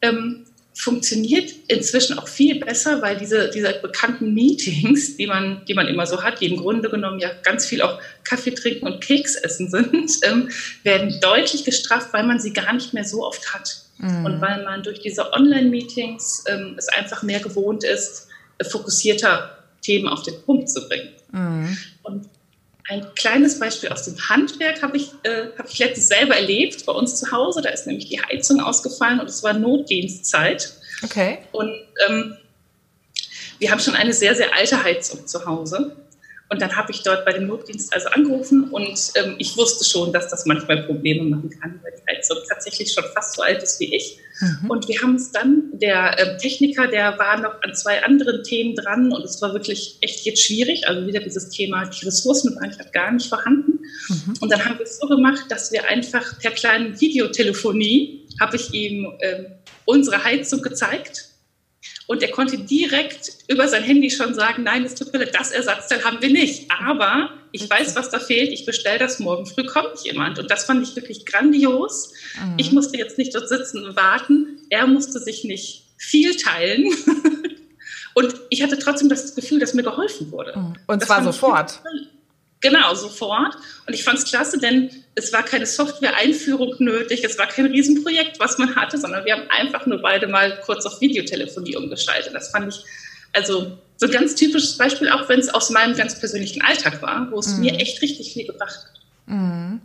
Ähm, 0.02 0.46
funktioniert 0.80 1.52
inzwischen 1.68 2.18
auch 2.18 2.30
viel 2.30 2.58
besser, 2.58 3.02
weil 3.02 3.18
diese, 3.18 3.50
diese 3.50 3.74
bekannten 3.82 4.34
Meetings, 4.34 5.18
die 5.18 5.28
man, 5.28 5.62
die 5.68 5.74
man 5.74 5.88
immer 5.88 6.06
so 6.06 6.24
hat, 6.24 6.40
die 6.40 6.46
im 6.46 6.56
Grunde 6.56 6.90
genommen 6.90 7.20
ja 7.20 7.32
ganz 7.44 7.66
viel 7.66 7.82
auch 7.82 8.00
Kaffee 8.24 8.52
trinken 8.52 8.88
und 8.88 9.02
Keks 9.02 9.36
essen 9.36 9.70
sind, 9.70 10.20
ähm, 10.24 10.50
werden 10.84 11.20
deutlich 11.20 11.66
gestraft, 11.66 12.14
weil 12.14 12.24
man 12.24 12.40
sie 12.40 12.54
gar 12.54 12.72
nicht 12.72 12.94
mehr 12.94 13.04
so 13.04 13.26
oft 13.26 13.54
hat. 13.54 13.82
Mhm. 13.98 14.24
Und 14.26 14.42
weil 14.42 14.64
man 14.64 14.82
durch 14.82 15.02
diese 15.02 15.34
Online-Meetings 15.34 16.46
ähm, 16.48 16.76
es 16.78 16.88
einfach 16.88 17.24
mehr 17.24 17.42
gewohnt 17.42 17.84
ist, 17.84 18.28
fokussierter 18.64 19.58
Themen 19.82 20.08
auf 20.08 20.24
den 20.24 20.42
Punkt 20.46 20.70
zu 20.70 20.88
bringen. 20.88 21.10
Mhm. 21.34 21.78
Und 22.04 22.30
ein 22.90 23.06
kleines 23.14 23.60
Beispiel 23.60 23.90
aus 23.90 24.04
dem 24.04 24.18
Handwerk 24.30 24.82
habe 24.82 24.98
ich, 24.98 25.12
äh, 25.22 25.48
hab 25.58 25.70
ich 25.70 25.78
letztens 25.78 26.08
selber 26.08 26.36
erlebt 26.36 26.86
bei 26.88 26.92
uns 26.92 27.16
zu 27.20 27.32
Hause. 27.32 27.62
Da 27.62 27.70
ist 27.70 27.86
nämlich 27.86 28.10
die 28.10 28.20
Heizung 28.20 28.60
ausgefallen 28.60 29.20
und 29.20 29.30
es 29.30 29.44
war 29.44 29.54
Notdienstzeit. 29.54 30.74
Okay. 31.04 31.38
Und 31.52 31.72
ähm, 32.08 32.36
wir 33.60 33.70
haben 33.72 33.80
schon 33.80 33.96
eine 33.96 34.12
sehr, 34.12 34.36
sehr 34.36 34.56
alte 34.56 34.84
Heizung 34.84 35.28
zu 35.28 35.46
Hause. 35.46 35.96
Und 36.52 36.62
dann 36.62 36.76
habe 36.76 36.92
ich 36.92 37.04
dort 37.04 37.26
bei 37.26 37.32
dem 37.32 37.46
Notdienst 37.46 37.94
also 37.94 38.10
angerufen 38.10 38.70
und 38.72 39.12
ähm, 39.16 39.36
ich 39.38 39.56
wusste 39.56 39.86
schon, 39.86 40.12
dass 40.12 40.30
das 40.30 40.48
manchmal 40.48 40.82
Probleme 40.84 41.24
machen 41.24 41.52
kann, 41.52 41.80
weil 41.84 41.94
die 41.96 42.12
Heizung 42.12 42.38
tatsächlich 42.50 42.92
schon 42.92 43.04
fast 43.14 43.36
so 43.36 43.44
alt 43.44 43.62
ist 43.62 43.80
wie 43.80 43.96
ich. 43.96 44.18
Mhm. 44.42 44.70
Und 44.72 44.88
wir 44.88 45.00
haben 45.00 45.16
es 45.16 45.32
dann, 45.32 45.70
der 45.74 46.18
äh, 46.18 46.38
Techniker, 46.38 46.88
der 46.88 47.20
war 47.20 47.40
noch 47.40 47.62
an 47.62 47.76
zwei 47.76 48.04
anderen 48.04 48.44
Themen 48.44 48.76
dran 48.76 49.14
und 49.14 49.24
es 49.24 49.40
war 49.44 49.54
wirklich 49.54 49.98
echt 50.02 50.26
jetzt 50.26 50.42
schwierig. 50.42 50.88
Also 50.88 51.06
wieder 51.06 51.20
dieses 51.20 51.50
Thema, 51.50 51.86
die 51.86 52.04
Ressourcen 52.04 52.56
waren 52.56 52.64
einfach 52.64 52.92
gar 52.92 53.12
nicht 53.12 53.30
vorhanden. 53.30 53.82
Mhm. 54.08 54.34
Und 54.40 54.52
dann 54.52 54.66
haben 54.66 54.80
wir 54.80 54.86
es 54.86 54.98
so 54.98 55.08
gemacht, 55.08 55.46
dass 55.50 55.72
wir 55.72 55.88
einfach 55.88 56.40
per 56.40 56.52
kleinen 56.52 57.00
Videotelefonie, 57.00 58.28
habe 58.40 58.56
ich 58.56 58.74
ihm 58.74 59.06
äh, 59.20 59.44
unsere 59.86 60.24
Heizung 60.24 60.64
gezeigt 60.64 61.29
und 62.10 62.24
er 62.24 62.32
konnte 62.32 62.58
direkt 62.58 63.34
über 63.48 63.68
sein 63.68 63.84
Handy 63.84 64.10
schon 64.10 64.34
sagen, 64.34 64.64
nein, 64.64 64.84
es 64.84 64.96
tut 64.96 65.14
mir 65.14 65.20
leid, 65.20 65.36
das 65.36 65.52
Ersatzteil 65.52 66.04
haben 66.04 66.20
wir 66.24 66.30
nicht. 66.30 66.72
Aber 66.72 67.30
ich 67.52 67.70
weiß, 67.70 67.96
was 67.96 68.10
da 68.10 68.18
fehlt. 68.18 68.52
Ich 68.52 68.66
bestelle 68.66 68.98
das 68.98 69.20
morgen 69.20 69.46
früh, 69.46 69.64
kommt 69.64 70.00
jemand. 70.04 70.40
Und 70.40 70.50
das 70.50 70.64
fand 70.64 70.82
ich 70.82 70.96
wirklich 70.96 71.28
grandios. 71.28 72.14
Mhm. 72.44 72.56
Ich 72.58 72.72
musste 72.72 72.98
jetzt 72.98 73.20
nicht 73.20 73.36
dort 73.36 73.48
sitzen 73.48 73.86
und 73.86 73.96
warten. 73.96 74.58
Er 74.72 74.88
musste 74.88 75.20
sich 75.20 75.44
nicht 75.44 75.84
viel 75.98 76.36
teilen. 76.36 76.88
und 78.16 78.34
ich 78.50 78.64
hatte 78.64 78.80
trotzdem 78.80 79.10
das 79.10 79.36
Gefühl, 79.36 79.60
dass 79.60 79.76
mir 79.76 79.84
geholfen 79.84 80.32
wurde. 80.32 80.58
Mhm. 80.58 80.74
Und 80.88 81.06
zwar 81.06 81.24
sofort. 81.24 81.80
Genau, 82.62 82.94
sofort. 82.94 83.56
Und 83.88 83.94
ich 83.94 84.04
fand 84.04 84.20
es 84.20 84.26
klasse, 84.26 84.60
denn 84.60 84.92
es 85.16 85.32
war 85.32 85.44
keine 85.44 85.66
Software-Einführung 85.66 86.76
nötig, 86.80 87.24
es 87.24 87.38
war 87.38 87.48
kein 87.48 87.68
Riesenprojekt, 87.68 88.40
was 88.40 88.58
man 88.58 88.76
hatte, 88.76 88.98
sondern 88.98 89.24
wir 89.26 89.34
haben 89.34 89.50
einfach 89.50 89.86
nur 89.86 90.02
beide 90.02 90.28
mal 90.28 90.60
kurz 90.66 90.86
auf 90.86 91.00
Videotelefonie 91.00 91.78
umgeschaltet. 91.78 92.34
Das 92.34 92.52
fand 92.52 92.74
ich 92.74 92.84
Also 93.34 93.78
so 93.98 94.06
ein 94.06 94.12
ganz 94.12 94.36
typisches 94.36 94.78
Beispiel, 94.78 95.10
auch 95.10 95.28
wenn 95.30 95.40
es 95.40 95.50
aus 95.50 95.70
meinem 95.70 95.96
ganz 95.96 96.20
persönlichen 96.20 96.62
Alltag 96.62 97.02
war, 97.02 97.30
wo 97.32 97.40
es 97.40 97.56
mhm. 97.56 97.62
mir 97.62 97.74
echt 97.76 98.02
richtig 98.02 98.34
viel 98.34 98.46
gebracht 98.46 98.78
hat. 98.78 99.02
Mhm. 99.26 99.82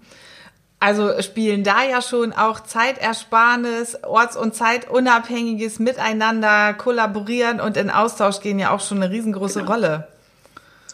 Also 0.81 1.23
spielen 1.23 1.65
da 1.65 1.83
ja 1.83 2.03
schon 2.03 2.33
auch 2.33 2.61
Zeitersparnis, 2.61 3.97
orts- 4.03 4.37
und 4.37 4.55
zeitunabhängiges 4.55 5.79
Miteinander 5.79 6.75
kollaborieren 6.75 7.61
und 7.61 7.77
in 7.77 7.89
Austausch 7.89 8.41
gehen 8.41 8.59
ja 8.59 8.71
auch 8.71 8.81
schon 8.81 9.03
eine 9.03 9.11
riesengroße 9.11 9.61
genau. 9.61 9.73
Rolle. 9.73 10.09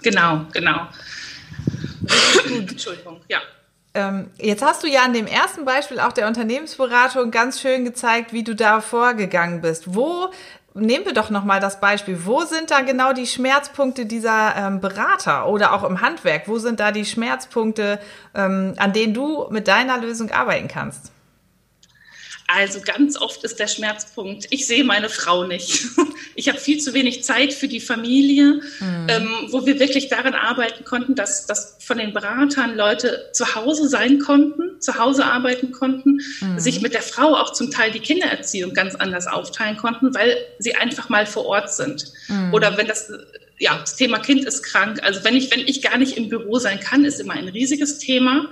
Genau, 0.02 0.46
genau. 0.52 0.86
Entschuldigung, 2.68 3.20
ja. 3.28 3.38
Ähm, 3.92 4.30
jetzt 4.38 4.62
hast 4.62 4.84
du 4.84 4.86
ja 4.86 5.02
an 5.02 5.12
dem 5.12 5.26
ersten 5.26 5.64
Beispiel 5.64 5.98
auch 5.98 6.12
der 6.12 6.28
Unternehmensberatung 6.28 7.32
ganz 7.32 7.60
schön 7.60 7.84
gezeigt, 7.84 8.32
wie 8.32 8.44
du 8.44 8.54
da 8.54 8.80
vorgegangen 8.80 9.62
bist. 9.62 9.94
Wo 9.94 10.30
nehmen 10.74 11.04
wir 11.04 11.12
doch 11.12 11.30
noch 11.30 11.44
mal 11.44 11.60
das 11.60 11.80
Beispiel. 11.80 12.24
Wo 12.24 12.42
sind 12.42 12.70
da 12.70 12.80
genau 12.82 13.12
die 13.12 13.26
Schmerzpunkte 13.26 14.06
dieser 14.06 14.54
ähm, 14.56 14.80
Berater 14.80 15.48
oder 15.48 15.72
auch 15.72 15.84
im 15.84 16.00
Handwerk? 16.00 16.46
Wo 16.46 16.58
sind 16.58 16.80
da 16.80 16.92
die 16.92 17.04
Schmerzpunkte, 17.04 18.00
ähm, 18.34 18.74
an 18.76 18.92
denen 18.92 19.14
du 19.14 19.48
mit 19.50 19.68
deiner 19.68 19.98
Lösung 19.98 20.30
arbeiten 20.30 20.68
kannst? 20.68 21.10
Also 22.52 22.80
ganz 22.80 23.16
oft 23.16 23.44
ist 23.44 23.60
der 23.60 23.68
Schmerzpunkt, 23.68 24.46
ich 24.50 24.66
sehe 24.66 24.82
meine 24.82 25.08
Frau 25.08 25.44
nicht. 25.44 25.84
Ich 26.36 26.48
habe 26.48 26.58
viel 26.58 26.78
zu 26.78 26.94
wenig 26.94 27.22
Zeit 27.24 27.52
für 27.52 27.68
die 27.68 27.80
Familie, 27.80 28.62
mhm. 28.78 29.06
ähm, 29.08 29.30
wo 29.50 29.66
wir 29.66 29.78
wirklich 29.78 30.08
daran 30.08 30.32
arbeiten 30.32 30.84
konnten, 30.84 31.14
dass, 31.14 31.46
dass 31.46 31.76
von 31.80 31.98
den 31.98 32.14
Beratern 32.14 32.76
Leute 32.76 33.28
zu 33.32 33.54
Hause 33.56 33.88
sein 33.88 34.20
konnten, 34.20 34.80
zu 34.80 34.98
Hause 34.98 35.26
arbeiten 35.26 35.72
konnten, 35.72 36.20
mhm. 36.40 36.58
sich 36.58 36.80
mit 36.80 36.94
der 36.94 37.02
Frau 37.02 37.34
auch 37.34 37.52
zum 37.52 37.70
Teil 37.70 37.90
die 37.90 37.98
Kindererziehung 37.98 38.72
ganz 38.72 38.94
anders 38.94 39.26
aufteilen 39.26 39.76
konnten, 39.76 40.14
weil 40.14 40.36
sie 40.58 40.76
einfach 40.76 41.08
mal 41.08 41.26
vor 41.26 41.44
Ort 41.46 41.74
sind. 41.74 42.10
Mhm. 42.28 42.54
Oder 42.54 42.76
wenn 42.78 42.86
das 42.86 43.12
ja, 43.58 43.78
das 43.78 43.96
Thema 43.96 44.18
Kind 44.18 44.46
ist 44.46 44.62
krank. 44.62 45.02
Also 45.02 45.22
wenn 45.24 45.36
ich, 45.36 45.50
wenn 45.50 45.60
ich 45.60 45.82
gar 45.82 45.98
nicht 45.98 46.16
im 46.16 46.30
Büro 46.30 46.58
sein 46.58 46.80
kann, 46.80 47.04
ist 47.04 47.20
immer 47.20 47.34
ein 47.34 47.48
riesiges 47.48 47.98
Thema. 47.98 48.48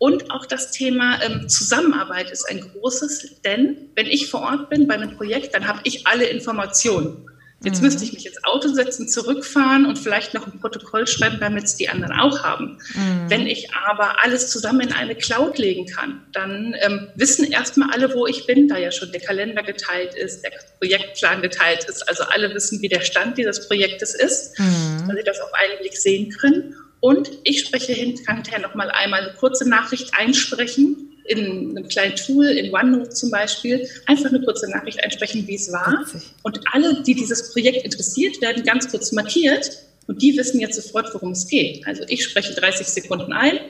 Und 0.00 0.30
auch 0.30 0.46
das 0.46 0.70
Thema 0.70 1.22
ähm, 1.22 1.46
Zusammenarbeit 1.50 2.30
ist 2.30 2.48
ein 2.48 2.62
großes, 2.62 3.42
denn 3.42 3.90
wenn 3.96 4.06
ich 4.06 4.30
vor 4.30 4.40
Ort 4.40 4.70
bin 4.70 4.88
bei 4.88 4.94
einem 4.94 5.14
Projekt, 5.14 5.54
dann 5.54 5.68
habe 5.68 5.80
ich 5.84 6.06
alle 6.06 6.24
Informationen. 6.24 7.26
Jetzt 7.62 7.80
mhm. 7.80 7.84
müsste 7.84 8.04
ich 8.04 8.14
mich 8.14 8.24
ins 8.24 8.42
Auto 8.42 8.68
setzen, 8.68 9.06
zurückfahren 9.06 9.84
und 9.84 9.98
vielleicht 9.98 10.32
noch 10.32 10.46
ein 10.46 10.58
Protokoll 10.58 11.06
schreiben, 11.06 11.36
damit 11.38 11.64
es 11.64 11.76
die 11.76 11.90
anderen 11.90 12.18
auch 12.18 12.42
haben. 12.42 12.78
Mhm. 12.94 13.28
Wenn 13.28 13.46
ich 13.46 13.74
aber 13.74 14.24
alles 14.24 14.48
zusammen 14.48 14.80
in 14.80 14.92
eine 14.94 15.14
Cloud 15.14 15.58
legen 15.58 15.84
kann, 15.84 16.22
dann 16.32 16.74
ähm, 16.80 17.08
wissen 17.16 17.52
erstmal 17.52 17.90
alle, 17.90 18.14
wo 18.14 18.26
ich 18.26 18.46
bin, 18.46 18.68
da 18.68 18.78
ja 18.78 18.92
schon 18.92 19.12
der 19.12 19.20
Kalender 19.20 19.62
geteilt 19.62 20.14
ist, 20.14 20.42
der 20.42 20.52
Projektplan 20.78 21.42
geteilt 21.42 21.84
ist. 21.84 22.08
Also 22.08 22.24
alle 22.24 22.54
wissen, 22.54 22.80
wie 22.80 22.88
der 22.88 23.02
Stand 23.02 23.36
dieses 23.36 23.68
Projektes 23.68 24.14
ist, 24.14 24.58
mhm. 24.58 25.08
dass 25.08 25.16
sie 25.18 25.24
das 25.26 25.40
auf 25.42 25.52
einen 25.52 25.78
Blick 25.80 25.98
sehen 25.98 26.30
können. 26.30 26.74
Und 27.00 27.30
ich 27.44 27.60
spreche 27.60 27.92
hinterher 27.92 28.60
noch 28.60 28.74
mal 28.74 28.90
einmal 28.90 29.22
eine 29.22 29.32
kurze 29.34 29.68
Nachricht 29.68 30.10
einsprechen 30.14 31.10
in 31.24 31.76
einem 31.76 31.88
kleinen 31.88 32.16
Tool, 32.16 32.46
in 32.46 32.74
OneNote 32.74 33.10
zum 33.10 33.30
Beispiel, 33.30 33.88
einfach 34.06 34.30
eine 34.30 34.42
kurze 34.42 34.68
Nachricht 34.68 35.02
einsprechen, 35.02 35.46
wie 35.46 35.54
es 35.54 35.72
war. 35.72 36.04
Und 36.42 36.60
alle, 36.72 37.02
die 37.02 37.14
dieses 37.14 37.52
Projekt 37.52 37.84
interessiert, 37.84 38.40
werden 38.42 38.64
ganz 38.64 38.90
kurz 38.90 39.12
markiert 39.12 39.70
und 40.06 40.20
die 40.20 40.36
wissen 40.36 40.60
jetzt 40.60 40.74
sofort, 40.82 41.12
worum 41.14 41.32
es 41.32 41.46
geht. 41.46 41.86
Also 41.86 42.02
ich 42.08 42.24
spreche 42.24 42.54
30 42.54 42.86
Sekunden 42.86 43.32
ein, 43.32 43.60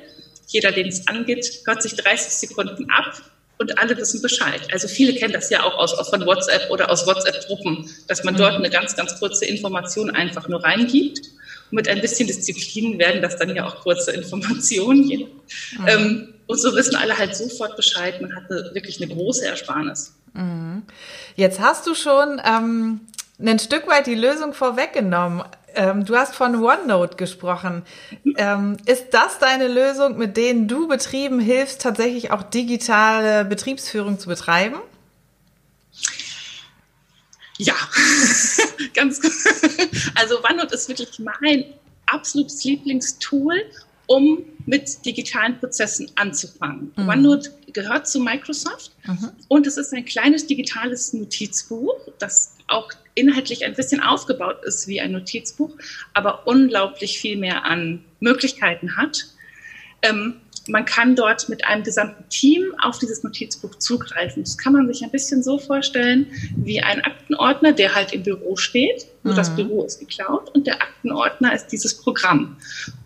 jeder, 0.47 0.73
den 0.73 0.89
es 0.89 1.07
angeht, 1.07 1.61
hört 1.67 1.83
sich 1.83 1.95
30 1.95 2.33
Sekunden 2.33 2.91
ab 2.91 3.21
und 3.59 3.79
alle 3.79 3.97
wissen 3.97 4.23
Bescheid. 4.23 4.61
Also 4.73 4.89
viele 4.89 5.15
kennen 5.15 5.35
das 5.35 5.51
ja 5.51 5.63
auch 5.63 5.77
aus, 5.77 5.93
aus 5.93 6.09
von 6.09 6.25
WhatsApp 6.25 6.71
oder 6.71 6.91
aus 6.91 7.07
WhatsApp-Gruppen, 7.07 7.91
dass 8.09 8.25
man 8.25 8.37
dort 8.37 8.55
mhm. 8.55 8.65
eine 8.65 8.71
ganz, 8.71 8.97
ganz 8.97 9.19
kurze 9.21 9.45
Information 9.45 10.11
einfach 10.11 10.49
nur 10.49 10.65
reingibt 10.65 11.21
mit 11.71 11.89
ein 11.89 12.01
bisschen 12.01 12.27
Disziplin 12.27 12.99
werden 12.99 13.23
das 13.23 13.37
dann 13.37 13.55
ja 13.55 13.67
auch 13.67 13.81
kurze 13.83 14.13
Informationen. 14.13 15.07
Mhm. 15.07 15.87
Ähm, 15.87 16.35
und 16.47 16.61
so 16.61 16.75
wissen 16.75 16.97
alle 16.97 17.17
halt 17.17 17.37
sofort 17.37 17.77
Bescheid. 17.77 18.21
Man 18.21 18.35
hat 18.35 18.51
eine, 18.51 18.75
wirklich 18.75 19.01
eine 19.01 19.13
große 19.15 19.47
Ersparnis. 19.47 20.15
Mhm. 20.33 20.83
Jetzt 21.37 21.61
hast 21.61 21.87
du 21.87 21.95
schon 21.95 22.41
ähm, 22.45 23.01
ein 23.41 23.59
Stück 23.59 23.87
weit 23.87 24.07
die 24.07 24.15
Lösung 24.15 24.53
vorweggenommen. 24.53 25.45
Ähm, 25.75 26.05
du 26.05 26.17
hast 26.17 26.35
von 26.35 26.57
OneNote 26.57 27.17
gesprochen. 27.17 27.83
Ähm, 28.37 28.77
ist 28.87 29.07
das 29.13 29.39
deine 29.39 29.69
Lösung, 29.69 30.19
mit 30.19 30.37
denen 30.37 30.67
du 30.67 30.89
Betrieben 30.89 31.39
hilfst, 31.39 31.81
tatsächlich 31.81 32.33
auch 32.33 32.43
digitale 32.43 33.45
Betriebsführung 33.45 34.19
zu 34.19 34.29
betreiben? 34.29 34.77
Ja, 37.61 37.75
ganz 38.95 39.21
gut. 39.21 39.33
Also 40.15 40.43
OneNote 40.43 40.75
ist 40.75 40.89
wirklich 40.89 41.19
mein 41.19 41.65
absolutes 42.07 42.65
Lieblingstool, 42.65 43.55
um 44.07 44.43
mit 44.65 45.05
digitalen 45.05 45.59
Prozessen 45.59 46.11
anzufangen. 46.15 46.91
Mhm. 46.97 47.09
OneNote 47.09 47.51
gehört 47.73 48.09
zu 48.09 48.19
Microsoft 48.19 48.93
mhm. 49.05 49.31
und 49.49 49.67
es 49.67 49.77
ist 49.77 49.93
ein 49.93 50.07
kleines 50.07 50.47
digitales 50.47 51.13
Notizbuch, 51.13 51.95
das 52.19 52.55
auch 52.67 52.91
inhaltlich 53.15 53.65
ein 53.65 53.75
bisschen 53.75 54.03
aufgebaut 54.03 54.65
ist 54.65 54.89
wie 54.89 55.01
ein 55.01 55.13
Notizbuch, 55.13 55.71
aber 56.15 56.47
unglaublich 56.47 57.19
viel 57.19 57.37
mehr 57.37 57.65
an 57.67 58.03
Möglichkeiten 58.21 58.97
hat. 58.97 59.27
Ähm, 60.03 60.41
man 60.71 60.85
kann 60.85 61.17
dort 61.17 61.49
mit 61.49 61.65
einem 61.67 61.83
gesamten 61.83 62.29
Team 62.29 62.75
auf 62.83 62.99
dieses 62.99 63.23
Notizbuch 63.23 63.75
zugreifen. 63.77 64.43
Das 64.43 64.57
kann 64.59 64.73
man 64.73 64.87
sich 64.87 65.03
ein 65.03 65.11
bisschen 65.11 65.43
so 65.43 65.59
vorstellen 65.59 66.27
wie 66.57 66.81
ein 66.81 67.03
Aktenordner, 67.03 67.73
der 67.73 67.95
halt 67.95 68.13
im 68.13 68.23
Büro 68.23 68.57
steht. 68.57 69.07
Nur 69.23 69.35
mhm. 69.35 69.39
das 69.39 69.55
Büro 69.55 69.85
ist 69.85 70.01
geklaut 70.01 70.51
und 70.55 70.67
der 70.67 70.81
Aktenordner 70.83 71.55
ist 71.55 71.69
dieses 71.69 71.95
Programm. 71.97 72.57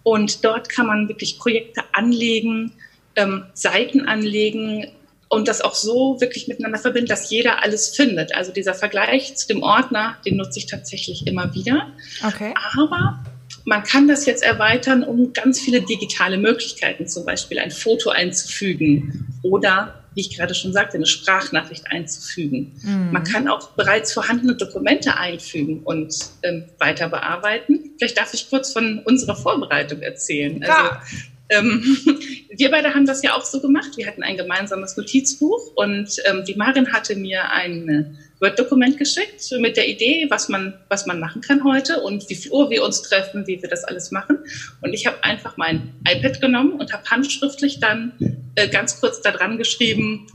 Und 0.02 0.44
dort 0.44 0.68
kann 0.68 0.86
man 0.86 1.08
wirklich 1.08 1.38
Projekte 1.38 1.82
anlegen, 1.92 2.72
ähm, 3.16 3.44
Seiten 3.54 4.06
anlegen, 4.06 4.86
und 5.34 5.48
das 5.48 5.60
auch 5.60 5.74
so 5.74 6.20
wirklich 6.20 6.48
miteinander 6.48 6.78
verbinden, 6.78 7.08
dass 7.08 7.28
jeder 7.28 7.62
alles 7.62 7.88
findet. 7.88 8.34
Also 8.34 8.52
dieser 8.52 8.74
Vergleich 8.74 9.36
zu 9.36 9.48
dem 9.48 9.62
Ordner, 9.62 10.16
den 10.24 10.36
nutze 10.36 10.60
ich 10.60 10.66
tatsächlich 10.66 11.26
immer 11.26 11.52
wieder. 11.54 11.88
Okay. 12.24 12.54
Aber 12.78 13.24
man 13.64 13.82
kann 13.82 14.08
das 14.08 14.26
jetzt 14.26 14.42
erweitern 14.42 15.02
um 15.02 15.32
ganz 15.32 15.60
viele 15.60 15.82
digitale 15.82 16.36
Möglichkeiten, 16.38 17.06
zum 17.06 17.24
Beispiel 17.24 17.58
ein 17.58 17.70
Foto 17.70 18.10
einzufügen 18.10 19.26
oder, 19.42 20.04
wie 20.14 20.20
ich 20.20 20.36
gerade 20.36 20.54
schon 20.54 20.72
sagte, 20.72 20.96
eine 20.96 21.06
Sprachnachricht 21.06 21.90
einzufügen. 21.90 22.78
Mhm. 22.82 23.12
Man 23.12 23.24
kann 23.24 23.48
auch 23.48 23.70
bereits 23.70 24.12
vorhandene 24.12 24.54
Dokumente 24.54 25.16
einfügen 25.16 25.80
und 25.82 26.14
ähm, 26.42 26.64
weiter 26.78 27.08
bearbeiten. 27.08 27.92
Vielleicht 27.98 28.18
darf 28.18 28.34
ich 28.34 28.48
kurz 28.50 28.72
von 28.72 29.00
unserer 29.04 29.36
Vorbereitung 29.36 30.02
erzählen. 30.02 30.60
Ja. 30.62 31.00
Also, 31.00 31.16
ähm, 31.54 31.82
wir 32.50 32.70
beide 32.70 32.94
haben 32.94 33.06
das 33.06 33.22
ja 33.22 33.34
auch 33.34 33.44
so 33.44 33.60
gemacht. 33.60 33.90
Wir 33.96 34.06
hatten 34.06 34.22
ein 34.22 34.36
gemeinsames 34.36 34.96
Notizbuch 34.96 35.72
und 35.76 36.16
ähm, 36.24 36.44
die 36.44 36.54
Marin 36.54 36.92
hatte 36.92 37.16
mir 37.16 37.50
ein 37.50 38.18
Word-Dokument 38.40 38.98
geschickt 38.98 39.50
mit 39.58 39.76
der 39.76 39.88
Idee, 39.88 40.26
was 40.28 40.48
man, 40.48 40.74
was 40.88 41.06
man 41.06 41.20
machen 41.20 41.40
kann 41.40 41.64
heute 41.64 42.00
und 42.00 42.28
wie 42.28 42.34
viel 42.34 42.52
Uhr 42.52 42.70
wir 42.70 42.84
uns 42.84 43.02
treffen, 43.02 43.46
wie 43.46 43.60
wir 43.62 43.68
das 43.68 43.84
alles 43.84 44.10
machen. 44.10 44.38
Und 44.82 44.92
ich 44.92 45.06
habe 45.06 45.22
einfach 45.22 45.56
mein 45.56 45.94
iPad 46.06 46.40
genommen 46.40 46.72
und 46.72 46.92
habe 46.92 47.04
handschriftlich 47.10 47.80
dann 47.80 48.12
äh, 48.54 48.68
ganz 48.68 49.00
kurz 49.00 49.22
da 49.22 49.30
dran 49.30 49.56
geschrieben, 49.56 50.26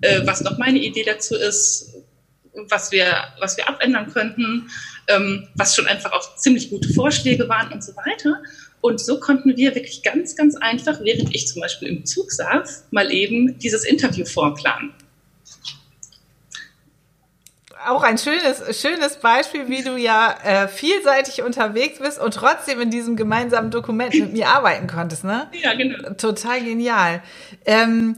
äh, 0.00 0.22
was 0.24 0.40
noch 0.40 0.58
meine 0.58 0.78
Idee 0.78 1.04
dazu 1.04 1.34
ist, 1.34 1.94
was 2.68 2.90
wir, 2.90 3.12
was 3.40 3.56
wir 3.56 3.68
abändern 3.68 4.12
könnten, 4.12 4.70
ähm, 5.08 5.48
was 5.54 5.76
schon 5.76 5.86
einfach 5.86 6.12
auch 6.12 6.36
ziemlich 6.36 6.70
gute 6.70 6.92
Vorschläge 6.92 7.48
waren 7.48 7.72
und 7.72 7.84
so 7.84 7.94
weiter. 7.96 8.42
Und 8.80 9.00
so 9.00 9.18
konnten 9.18 9.56
wir 9.56 9.74
wirklich 9.74 10.02
ganz, 10.02 10.36
ganz 10.36 10.56
einfach, 10.56 11.00
während 11.02 11.34
ich 11.34 11.48
zum 11.48 11.60
Beispiel 11.60 11.88
im 11.88 12.06
Zug 12.06 12.30
saß, 12.30 12.84
mal 12.90 13.12
eben 13.12 13.58
dieses 13.58 13.84
Interview 13.84 14.24
vorplanen. 14.24 14.94
Auch 17.86 18.02
ein 18.02 18.18
schönes, 18.18 18.80
schönes 18.80 19.16
Beispiel, 19.16 19.68
wie 19.68 19.82
du 19.82 19.96
ja 19.96 20.36
äh, 20.44 20.68
vielseitig 20.68 21.42
unterwegs 21.42 21.98
bist 22.00 22.20
und 22.20 22.34
trotzdem 22.34 22.80
in 22.80 22.90
diesem 22.90 23.16
gemeinsamen 23.16 23.70
Dokument 23.70 24.12
mit 24.14 24.32
mir 24.32 24.48
arbeiten 24.48 24.88
konntest, 24.88 25.24
ne? 25.24 25.48
Ja, 25.62 25.74
genau. 25.74 26.12
Total 26.14 26.60
genial. 26.62 27.22
Ähm, 27.64 28.16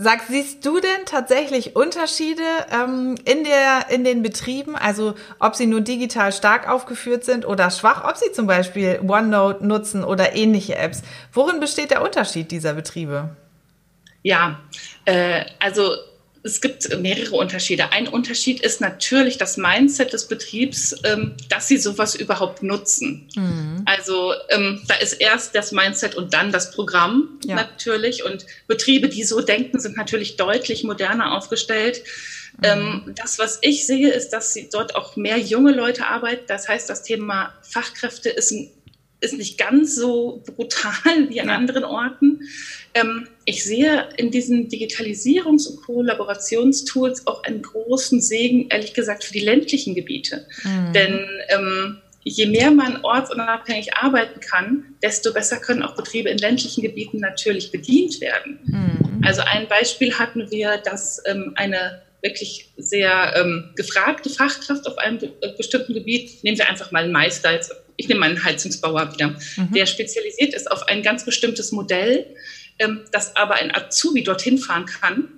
Sag, 0.00 0.22
siehst 0.28 0.64
du 0.64 0.78
denn 0.78 1.06
tatsächlich 1.06 1.74
Unterschiede 1.74 2.42
ähm, 2.70 3.16
in, 3.24 3.42
der, 3.42 3.90
in 3.90 4.04
den 4.04 4.22
Betrieben, 4.22 4.76
also 4.76 5.14
ob 5.40 5.56
sie 5.56 5.66
nur 5.66 5.80
digital 5.80 6.32
stark 6.32 6.68
aufgeführt 6.68 7.24
sind 7.24 7.44
oder 7.44 7.68
schwach, 7.72 8.08
ob 8.08 8.16
sie 8.16 8.30
zum 8.30 8.46
Beispiel 8.46 9.00
OneNote 9.04 9.66
nutzen 9.66 10.04
oder 10.04 10.36
ähnliche 10.36 10.76
Apps? 10.76 11.02
Worin 11.32 11.58
besteht 11.58 11.90
der 11.90 12.02
Unterschied 12.02 12.52
dieser 12.52 12.74
Betriebe? 12.74 13.30
Ja, 14.22 14.60
äh, 15.04 15.44
also 15.58 15.90
es 16.48 16.60
gibt 16.60 16.98
mehrere 16.98 17.36
Unterschiede. 17.36 17.92
Ein 17.92 18.08
Unterschied 18.08 18.60
ist 18.60 18.80
natürlich 18.80 19.38
das 19.38 19.56
Mindset 19.56 20.12
des 20.12 20.26
Betriebs, 20.26 20.94
ähm, 21.04 21.34
dass 21.48 21.68
sie 21.68 21.76
sowas 21.76 22.14
überhaupt 22.14 22.62
nutzen. 22.62 23.28
Mhm. 23.36 23.82
Also 23.84 24.32
ähm, 24.48 24.82
da 24.88 24.94
ist 24.96 25.14
erst 25.14 25.54
das 25.54 25.72
Mindset 25.72 26.14
und 26.14 26.34
dann 26.34 26.50
das 26.50 26.70
Programm 26.72 27.38
ja. 27.44 27.54
natürlich. 27.54 28.24
Und 28.24 28.46
Betriebe, 28.66 29.08
die 29.08 29.24
so 29.24 29.40
denken, 29.40 29.78
sind 29.78 29.96
natürlich 29.96 30.36
deutlich 30.36 30.84
moderner 30.84 31.36
aufgestellt. 31.36 32.02
Mhm. 32.58 32.64
Ähm, 32.64 33.14
das, 33.14 33.38
was 33.38 33.58
ich 33.60 33.86
sehe, 33.86 34.10
ist, 34.10 34.30
dass 34.30 34.52
sie 34.52 34.68
dort 34.72 34.96
auch 34.96 35.16
mehr 35.16 35.38
junge 35.38 35.72
Leute 35.72 36.06
arbeiten. 36.06 36.44
Das 36.48 36.68
heißt, 36.68 36.88
das 36.88 37.02
Thema 37.02 37.54
Fachkräfte 37.62 38.30
ist 38.30 38.50
ein 38.50 38.70
ist 39.20 39.36
nicht 39.36 39.58
ganz 39.58 39.96
so 39.96 40.42
brutal 40.56 40.92
wie 41.28 41.40
an 41.40 41.50
anderen 41.50 41.84
Orten. 41.84 42.40
Ähm, 42.94 43.28
ich 43.44 43.64
sehe 43.64 44.08
in 44.16 44.30
diesen 44.30 44.68
Digitalisierungs- 44.68 45.68
und 45.68 45.82
Kollaborationstools 45.82 47.26
auch 47.26 47.42
einen 47.44 47.62
großen 47.62 48.20
Segen, 48.20 48.68
ehrlich 48.70 48.94
gesagt, 48.94 49.24
für 49.24 49.32
die 49.32 49.40
ländlichen 49.40 49.94
Gebiete. 49.94 50.46
Mhm. 50.62 50.92
Denn 50.92 51.26
ähm, 51.48 51.98
je 52.22 52.46
mehr 52.46 52.70
man 52.70 53.04
ortsunabhängig 53.04 53.94
arbeiten 53.94 54.40
kann, 54.40 54.84
desto 55.02 55.32
besser 55.32 55.58
können 55.58 55.82
auch 55.82 55.96
Betriebe 55.96 56.28
in 56.28 56.38
ländlichen 56.38 56.82
Gebieten 56.82 57.18
natürlich 57.18 57.72
bedient 57.72 58.20
werden. 58.20 58.58
Mhm. 58.64 59.22
Also 59.24 59.42
ein 59.42 59.66
Beispiel 59.68 60.14
hatten 60.14 60.50
wir, 60.50 60.78
dass 60.78 61.22
ähm, 61.26 61.52
eine 61.56 62.02
wirklich 62.22 62.72
sehr 62.76 63.34
ähm, 63.36 63.70
gefragte 63.76 64.28
Fachkraft 64.28 64.86
auf 64.86 64.98
einem 64.98 65.20
bestimmten 65.56 65.94
Gebiet, 65.94 66.42
nehmen 66.42 66.58
wir 66.58 66.68
einfach 66.68 66.90
mal 66.90 67.04
einen 67.04 67.12
Meister, 67.12 67.52
jetzt, 67.52 67.72
ich 67.98 68.08
nehme 68.08 68.20
mal 68.20 68.30
einen 68.30 68.42
Heizungsbauer 68.42 69.12
wieder, 69.12 69.36
mhm. 69.56 69.72
der 69.74 69.84
spezialisiert 69.84 70.54
ist 70.54 70.70
auf 70.70 70.88
ein 70.88 71.02
ganz 71.02 71.24
bestimmtes 71.24 71.72
Modell, 71.72 72.24
ähm, 72.78 73.00
dass 73.12 73.36
aber 73.36 73.56
ein 73.56 73.74
Azubi 73.74 74.22
dorthin 74.22 74.56
fahren 74.56 74.86
kann, 74.86 75.28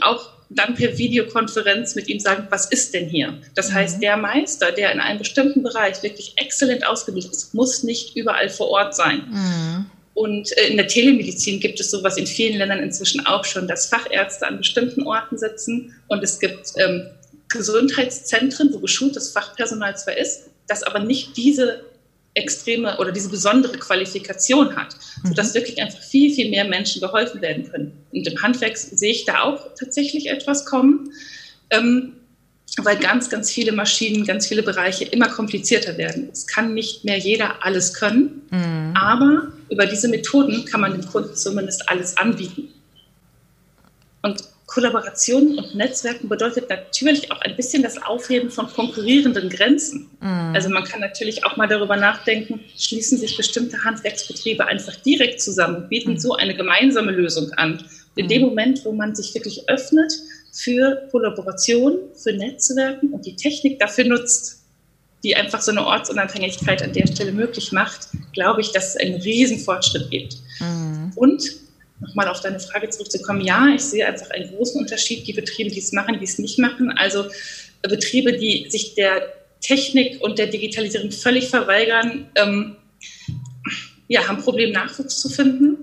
auch 0.00 0.30
dann 0.50 0.74
per 0.74 0.96
Videokonferenz 0.96 1.94
mit 1.94 2.08
ihm 2.08 2.18
sagen, 2.18 2.46
was 2.48 2.66
ist 2.70 2.94
denn 2.94 3.06
hier? 3.06 3.38
Das 3.54 3.68
mhm. 3.68 3.74
heißt, 3.74 4.02
der 4.02 4.16
Meister, 4.16 4.72
der 4.72 4.90
in 4.92 5.00
einem 5.00 5.18
bestimmten 5.18 5.62
Bereich 5.62 6.02
wirklich 6.02 6.32
exzellent 6.36 6.86
ausgebildet 6.86 7.32
ist, 7.32 7.54
muss 7.54 7.82
nicht 7.82 8.16
überall 8.16 8.48
vor 8.48 8.68
Ort 8.68 8.96
sein. 8.96 9.24
Mhm. 9.30 9.86
Und 10.14 10.56
äh, 10.56 10.68
in 10.68 10.78
der 10.78 10.88
Telemedizin 10.88 11.60
gibt 11.60 11.78
es 11.78 11.90
sowas 11.90 12.16
in 12.16 12.26
vielen 12.26 12.56
Ländern 12.56 12.82
inzwischen 12.82 13.26
auch 13.26 13.44
schon, 13.44 13.68
dass 13.68 13.86
Fachärzte 13.86 14.46
an 14.46 14.56
bestimmten 14.56 15.06
Orten 15.06 15.36
sitzen 15.36 15.94
und 16.08 16.24
es 16.24 16.40
gibt 16.40 16.72
ähm, 16.76 17.06
Gesundheitszentren, 17.48 18.72
wo 18.72 18.78
geschultes 18.78 19.30
Fachpersonal 19.30 19.96
zwar 19.96 20.16
ist, 20.16 20.48
das 20.66 20.82
aber 20.82 21.00
nicht 21.00 21.36
diese 21.36 21.82
extreme 22.38 22.96
oder 22.98 23.12
diese 23.12 23.28
besondere 23.28 23.78
Qualifikation 23.78 24.74
hat, 24.76 24.96
sodass 25.24 25.50
mhm. 25.50 25.54
wirklich 25.54 25.80
einfach 25.80 26.00
viel, 26.00 26.34
viel 26.34 26.50
mehr 26.50 26.64
Menschen 26.64 27.00
geholfen 27.00 27.40
werden 27.40 27.70
können. 27.70 27.92
Und 28.12 28.26
im 28.26 28.42
Handwerk 28.42 28.76
sehe 28.76 29.12
ich 29.12 29.24
da 29.24 29.42
auch 29.42 29.74
tatsächlich 29.78 30.28
etwas 30.28 30.64
kommen. 30.64 31.12
Ähm, 31.70 32.14
weil 32.84 32.96
ganz, 32.98 33.28
ganz 33.28 33.50
viele 33.50 33.72
Maschinen, 33.72 34.24
ganz 34.24 34.46
viele 34.46 34.62
Bereiche 34.62 35.04
immer 35.04 35.28
komplizierter 35.28 35.96
werden. 35.98 36.28
Es 36.32 36.46
kann 36.46 36.74
nicht 36.74 37.04
mehr 37.04 37.18
jeder 37.18 37.64
alles 37.64 37.94
können, 37.94 38.42
mhm. 38.50 38.94
aber 38.94 39.52
über 39.70 39.86
diese 39.86 40.08
Methoden 40.08 40.64
kann 40.64 40.80
man 40.80 40.92
dem 40.92 41.06
Kunden 41.06 41.34
zumindest 41.34 41.88
alles 41.88 42.16
anbieten. 42.16 42.68
Und 44.22 44.44
Kollaboration 44.68 45.58
und 45.58 45.74
Netzwerken 45.74 46.28
bedeutet 46.28 46.68
natürlich 46.68 47.32
auch 47.32 47.40
ein 47.40 47.56
bisschen 47.56 47.82
das 47.82 48.00
Aufheben 48.02 48.50
von 48.50 48.68
konkurrierenden 48.68 49.48
Grenzen. 49.48 50.10
Mhm. 50.20 50.52
Also 50.54 50.68
man 50.68 50.84
kann 50.84 51.00
natürlich 51.00 51.44
auch 51.46 51.56
mal 51.56 51.66
darüber 51.66 51.96
nachdenken, 51.96 52.60
schließen 52.76 53.16
sich 53.16 53.34
bestimmte 53.34 53.82
Handwerksbetriebe 53.82 54.66
einfach 54.66 54.94
direkt 54.96 55.40
zusammen 55.40 55.76
und 55.76 55.88
bieten 55.88 56.12
mhm. 56.12 56.18
so 56.18 56.34
eine 56.34 56.54
gemeinsame 56.54 57.12
Lösung 57.12 57.50
an. 57.52 57.82
in 58.14 58.26
mhm. 58.26 58.28
dem 58.28 58.42
Moment, 58.42 58.84
wo 58.84 58.92
man 58.92 59.14
sich 59.14 59.34
wirklich 59.34 59.66
öffnet 59.70 60.12
für 60.52 61.08
Kollaboration, 61.10 61.96
für 62.14 62.34
Netzwerken 62.34 63.08
und 63.08 63.24
die 63.24 63.36
Technik 63.36 63.78
dafür 63.78 64.04
nutzt, 64.04 64.64
die 65.24 65.34
einfach 65.34 65.62
so 65.62 65.72
eine 65.72 65.84
Ortsunabhängigkeit 65.86 66.82
an 66.82 66.92
der 66.92 67.06
Stelle 67.06 67.32
möglich 67.32 67.72
macht, 67.72 68.08
glaube 68.34 68.60
ich, 68.60 68.72
dass 68.72 68.90
es 68.90 68.96
einen 68.96 69.22
riesen 69.22 69.58
Fortschritt 69.60 70.10
gibt. 70.10 70.36
Mhm. 70.60 71.12
Und 71.16 71.67
nochmal 72.00 72.28
auf 72.28 72.40
deine 72.40 72.60
Frage 72.60 72.88
zurückzukommen, 72.90 73.40
ja, 73.40 73.68
ich 73.74 73.82
sehe 73.82 74.06
einfach 74.06 74.30
einen 74.30 74.54
großen 74.54 74.80
Unterschied, 74.80 75.26
die 75.26 75.32
Betriebe, 75.32 75.70
die 75.70 75.80
es 75.80 75.92
machen, 75.92 76.18
die 76.18 76.24
es 76.24 76.38
nicht 76.38 76.58
machen. 76.58 76.90
Also 76.96 77.26
Betriebe, 77.82 78.32
die 78.32 78.68
sich 78.70 78.94
der 78.94 79.32
Technik 79.60 80.20
und 80.20 80.38
der 80.38 80.46
Digitalisierung 80.46 81.10
völlig 81.10 81.48
verweigern, 81.48 82.30
ähm, 82.36 82.76
ja, 84.06 84.26
haben 84.26 84.42
Probleme, 84.42 84.72
Nachwuchs 84.72 85.20
zu 85.20 85.28
finden 85.28 85.76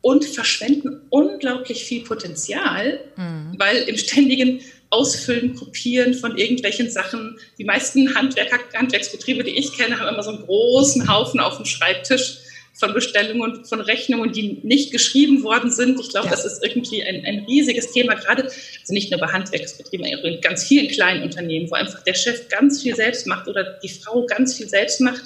und 0.00 0.24
verschwenden 0.24 1.00
unglaublich 1.10 1.84
viel 1.84 2.04
Potenzial, 2.04 3.00
mhm. 3.16 3.54
weil 3.58 3.76
im 3.84 3.96
ständigen 3.96 4.60
Ausfüllen, 4.90 5.56
Kopieren 5.56 6.14
von 6.14 6.36
irgendwelchen 6.36 6.90
Sachen, 6.90 7.38
die 7.58 7.64
meisten 7.64 8.14
Handwerker, 8.14 8.58
Handwerksbetriebe, 8.74 9.42
die 9.42 9.58
ich 9.58 9.72
kenne, 9.76 9.98
haben 9.98 10.14
immer 10.14 10.22
so 10.22 10.30
einen 10.30 10.44
großen 10.44 11.08
Haufen 11.08 11.40
auf 11.40 11.56
dem 11.56 11.64
Schreibtisch 11.64 12.38
von 12.74 12.92
Bestellungen 12.92 13.40
und 13.40 13.68
von 13.68 13.80
Rechnungen, 13.80 14.32
die 14.32 14.58
nicht 14.62 14.90
geschrieben 14.90 15.42
worden 15.44 15.70
sind. 15.70 15.98
Ich 16.00 16.10
glaube, 16.10 16.26
ja. 16.26 16.32
das 16.32 16.44
ist 16.44 16.64
irgendwie 16.64 17.02
ein, 17.04 17.24
ein 17.24 17.44
riesiges 17.44 17.92
Thema, 17.92 18.14
gerade 18.14 18.44
also 18.44 18.92
nicht 18.92 19.10
nur 19.10 19.20
bei 19.20 19.28
Handwerksbetrieben, 19.28 20.04
sondern 20.06 20.34
in 20.34 20.40
ganz 20.40 20.64
vielen 20.64 20.88
kleinen 20.88 21.22
Unternehmen, 21.22 21.70
wo 21.70 21.74
einfach 21.74 22.02
der 22.02 22.14
Chef 22.14 22.48
ganz 22.48 22.82
viel 22.82 22.96
selbst 22.96 23.26
macht 23.26 23.46
oder 23.46 23.78
die 23.82 23.88
Frau 23.88 24.26
ganz 24.26 24.56
viel 24.56 24.68
selbst 24.68 25.00
macht, 25.00 25.22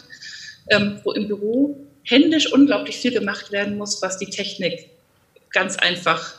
ähm, 0.70 1.00
wo 1.04 1.12
im 1.12 1.26
Büro 1.26 1.76
händisch 2.04 2.52
unglaublich 2.52 2.96
viel 2.96 3.12
gemacht 3.12 3.50
werden 3.50 3.78
muss, 3.78 4.02
was 4.02 4.18
die 4.18 4.26
Technik 4.26 4.90
ganz 5.50 5.76
einfach 5.76 6.34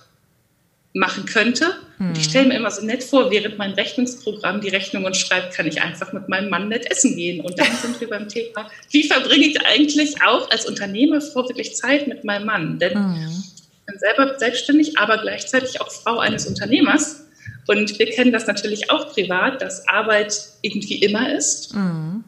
machen 0.93 1.25
könnte. 1.25 1.75
Hm. 1.97 2.13
ich 2.15 2.23
stelle 2.25 2.47
mir 2.47 2.55
immer 2.55 2.71
so 2.71 2.83
nett 2.83 3.03
vor, 3.03 3.29
während 3.29 3.57
mein 3.57 3.73
Rechnungsprogramm 3.73 4.61
die 4.61 4.69
Rechnungen 4.69 5.13
schreibt, 5.13 5.53
kann 5.53 5.67
ich 5.67 5.81
einfach 5.81 6.13
mit 6.13 6.29
meinem 6.29 6.49
Mann 6.49 6.69
nett 6.69 6.89
essen 6.89 7.15
gehen. 7.15 7.41
Und 7.41 7.59
dann 7.59 7.67
sind 7.81 7.99
wir 7.99 8.09
beim 8.09 8.27
Thema, 8.27 8.69
wie 8.89 9.03
verbringe 9.03 9.45
ich 9.45 9.65
eigentlich 9.65 10.21
auch 10.23 10.49
als 10.49 10.65
Unternehmerfrau 10.65 11.47
wirklich 11.47 11.75
Zeit 11.75 12.07
mit 12.07 12.23
meinem 12.23 12.45
Mann? 12.45 12.79
Denn 12.79 12.93
hm. 12.93 13.43
ich 13.59 13.85
bin 13.85 13.99
selber 13.99 14.37
selbstständig, 14.39 14.97
aber 14.97 15.17
gleichzeitig 15.19 15.81
auch 15.81 15.91
Frau 15.91 16.19
eines 16.19 16.45
Unternehmers. 16.47 17.25
Und 17.67 17.99
wir 17.99 18.09
kennen 18.09 18.31
das 18.31 18.47
natürlich 18.47 18.89
auch 18.89 19.13
privat, 19.13 19.61
dass 19.61 19.87
Arbeit 19.87 20.39
irgendwie 20.61 20.95
immer 21.03 21.35
ist. 21.35 21.75
Mhm 21.75 22.23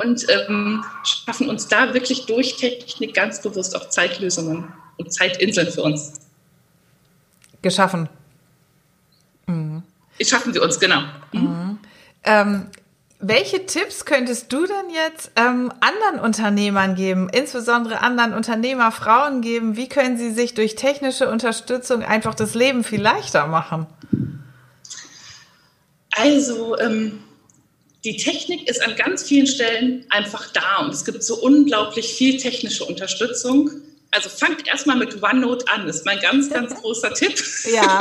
und 0.00 0.26
ähm, 0.28 0.84
schaffen 1.04 1.48
uns 1.48 1.68
da 1.68 1.92
wirklich 1.94 2.26
durch 2.26 2.56
Technik 2.56 3.14
ganz 3.14 3.42
bewusst 3.42 3.76
auch 3.76 3.88
Zeitlösungen 3.88 4.72
und 4.96 5.12
Zeitinseln 5.12 5.70
für 5.70 5.82
uns. 5.82 6.19
Geschaffen. 7.62 8.08
Mhm. 9.46 9.82
Schaffen 10.22 10.54
wir 10.54 10.62
uns, 10.62 10.78
genau. 10.78 11.00
Mhm. 11.32 11.40
mhm. 11.40 11.78
Ähm, 12.22 12.66
welche 13.22 13.66
Tipps 13.66 14.06
könntest 14.06 14.50
du 14.50 14.66
denn 14.66 14.88
jetzt 14.94 15.30
ähm, 15.36 15.70
anderen 15.80 16.24
Unternehmern 16.24 16.94
geben, 16.94 17.28
insbesondere 17.30 18.00
anderen 18.00 18.32
Unternehmerfrauen 18.32 19.42
geben? 19.42 19.76
Wie 19.76 19.90
können 19.90 20.16
sie 20.16 20.30
sich 20.30 20.54
durch 20.54 20.74
technische 20.74 21.28
Unterstützung 21.30 22.02
einfach 22.02 22.34
das 22.34 22.54
Leben 22.54 22.82
viel 22.82 23.00
leichter 23.02 23.46
machen? 23.46 23.86
Also, 26.12 26.78
ähm, 26.78 27.22
die 28.04 28.16
Technik 28.16 28.66
ist 28.68 28.82
an 28.82 28.96
ganz 28.96 29.22
vielen 29.24 29.46
Stellen 29.46 30.06
einfach 30.08 30.50
da 30.52 30.78
und 30.80 30.94
es 30.94 31.04
gibt 31.04 31.22
so 31.22 31.36
unglaublich 31.36 32.14
viel 32.14 32.38
technische 32.38 32.86
Unterstützung. 32.86 33.70
Also 34.12 34.28
fangt 34.28 34.66
erstmal 34.66 34.96
mit 34.96 35.22
OneNote 35.22 35.68
an, 35.68 35.86
das 35.86 35.98
ist 35.98 36.06
mein 36.06 36.20
ganz, 36.20 36.50
ganz 36.50 36.74
großer 36.74 37.14
Tipp. 37.14 37.42
Ja. 37.72 38.00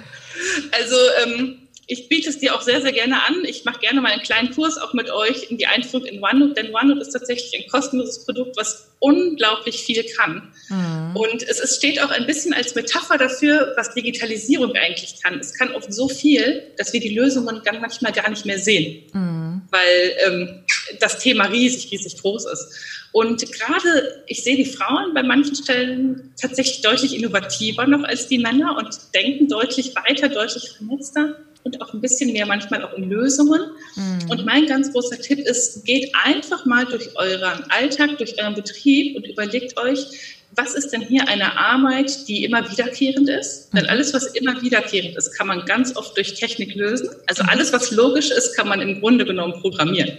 also 0.72 0.96
ähm, 1.24 1.62
ich 1.92 2.08
biete 2.08 2.30
es 2.30 2.38
dir 2.38 2.54
auch 2.54 2.62
sehr, 2.62 2.80
sehr 2.80 2.92
gerne 2.92 3.22
an. 3.24 3.44
Ich 3.44 3.64
mache 3.64 3.80
gerne 3.80 4.00
mal 4.00 4.12
einen 4.12 4.22
kleinen 4.22 4.54
Kurs 4.54 4.78
auch 4.78 4.94
mit 4.94 5.10
euch 5.10 5.50
in 5.50 5.58
die 5.58 5.66
Einführung 5.66 6.06
in 6.06 6.22
OneNote, 6.22 6.54
denn 6.54 6.74
OneNote 6.74 7.02
ist 7.02 7.10
tatsächlich 7.10 7.54
ein 7.60 7.68
kostenloses 7.70 8.24
Produkt, 8.24 8.56
was 8.56 8.92
unglaublich 9.00 9.82
viel 9.82 10.04
kann. 10.16 10.52
Mhm. 10.68 11.16
Und 11.16 11.42
es, 11.42 11.58
es 11.58 11.76
steht 11.76 12.00
auch 12.00 12.10
ein 12.10 12.26
bisschen 12.26 12.54
als 12.54 12.74
Metapher 12.74 13.18
dafür, 13.18 13.74
was 13.76 13.92
Digitalisierung 13.94 14.72
eigentlich 14.72 15.22
kann. 15.22 15.38
Es 15.38 15.54
kann 15.54 15.74
oft 15.74 15.92
so 15.92 16.08
viel, 16.08 16.62
dass 16.78 16.92
wir 16.92 17.00
die 17.00 17.14
Lösungen 17.14 17.60
dann 17.64 17.80
manchmal 17.80 18.12
gar 18.12 18.30
nicht 18.30 18.46
mehr 18.46 18.58
sehen, 18.58 19.10
mhm. 19.12 19.62
weil 19.70 20.16
ähm, 20.26 20.64
das 21.00 21.18
Thema 21.18 21.44
riesig, 21.46 21.90
riesig 21.90 22.16
groß 22.22 22.46
ist. 22.46 22.68
Und 23.12 23.40
gerade, 23.52 24.24
ich 24.26 24.42
sehe 24.42 24.56
die 24.56 24.64
Frauen 24.64 25.12
bei 25.14 25.22
manchen 25.22 25.54
Stellen 25.54 26.32
tatsächlich 26.40 26.80
deutlich 26.80 27.14
innovativer 27.14 27.86
noch 27.86 28.04
als 28.04 28.26
die 28.26 28.38
Männer 28.38 28.76
und 28.78 28.88
denken 29.14 29.48
deutlich 29.48 29.94
weiter, 29.94 30.28
deutlich 30.28 30.70
vernetzter 30.70 31.36
und 31.64 31.80
auch 31.80 31.92
ein 31.92 32.00
bisschen 32.00 32.32
mehr 32.32 32.46
manchmal 32.46 32.82
auch 32.82 32.94
in 32.94 33.10
Lösungen. 33.10 33.60
Mhm. 33.94 34.30
Und 34.30 34.46
mein 34.46 34.66
ganz 34.66 34.92
großer 34.92 35.18
Tipp 35.20 35.38
ist, 35.40 35.84
geht 35.84 36.10
einfach 36.24 36.64
mal 36.64 36.86
durch 36.86 37.14
euren 37.16 37.64
Alltag, 37.70 38.18
durch 38.18 38.40
euren 38.40 38.54
Betrieb 38.54 39.16
und 39.16 39.26
überlegt 39.26 39.78
euch, 39.78 40.38
was 40.54 40.74
ist 40.74 40.90
denn 40.90 41.00
hier 41.00 41.28
eine 41.28 41.58
Arbeit, 41.58 42.28
die 42.28 42.44
immer 42.44 42.70
wiederkehrend 42.70 43.28
ist? 43.28 43.72
Mhm. 43.72 43.78
Denn 43.78 43.86
alles, 43.88 44.12
was 44.14 44.26
immer 44.28 44.60
wiederkehrend 44.62 45.16
ist, 45.16 45.36
kann 45.36 45.46
man 45.46 45.64
ganz 45.66 45.96
oft 45.96 46.16
durch 46.16 46.34
Technik 46.34 46.74
lösen. 46.74 47.10
Also 47.26 47.42
mhm. 47.42 47.50
alles, 47.50 47.72
was 47.72 47.90
logisch 47.90 48.30
ist, 48.30 48.56
kann 48.56 48.68
man 48.68 48.80
im 48.80 49.00
Grunde 49.00 49.24
genommen 49.24 49.60
programmieren. 49.60 50.16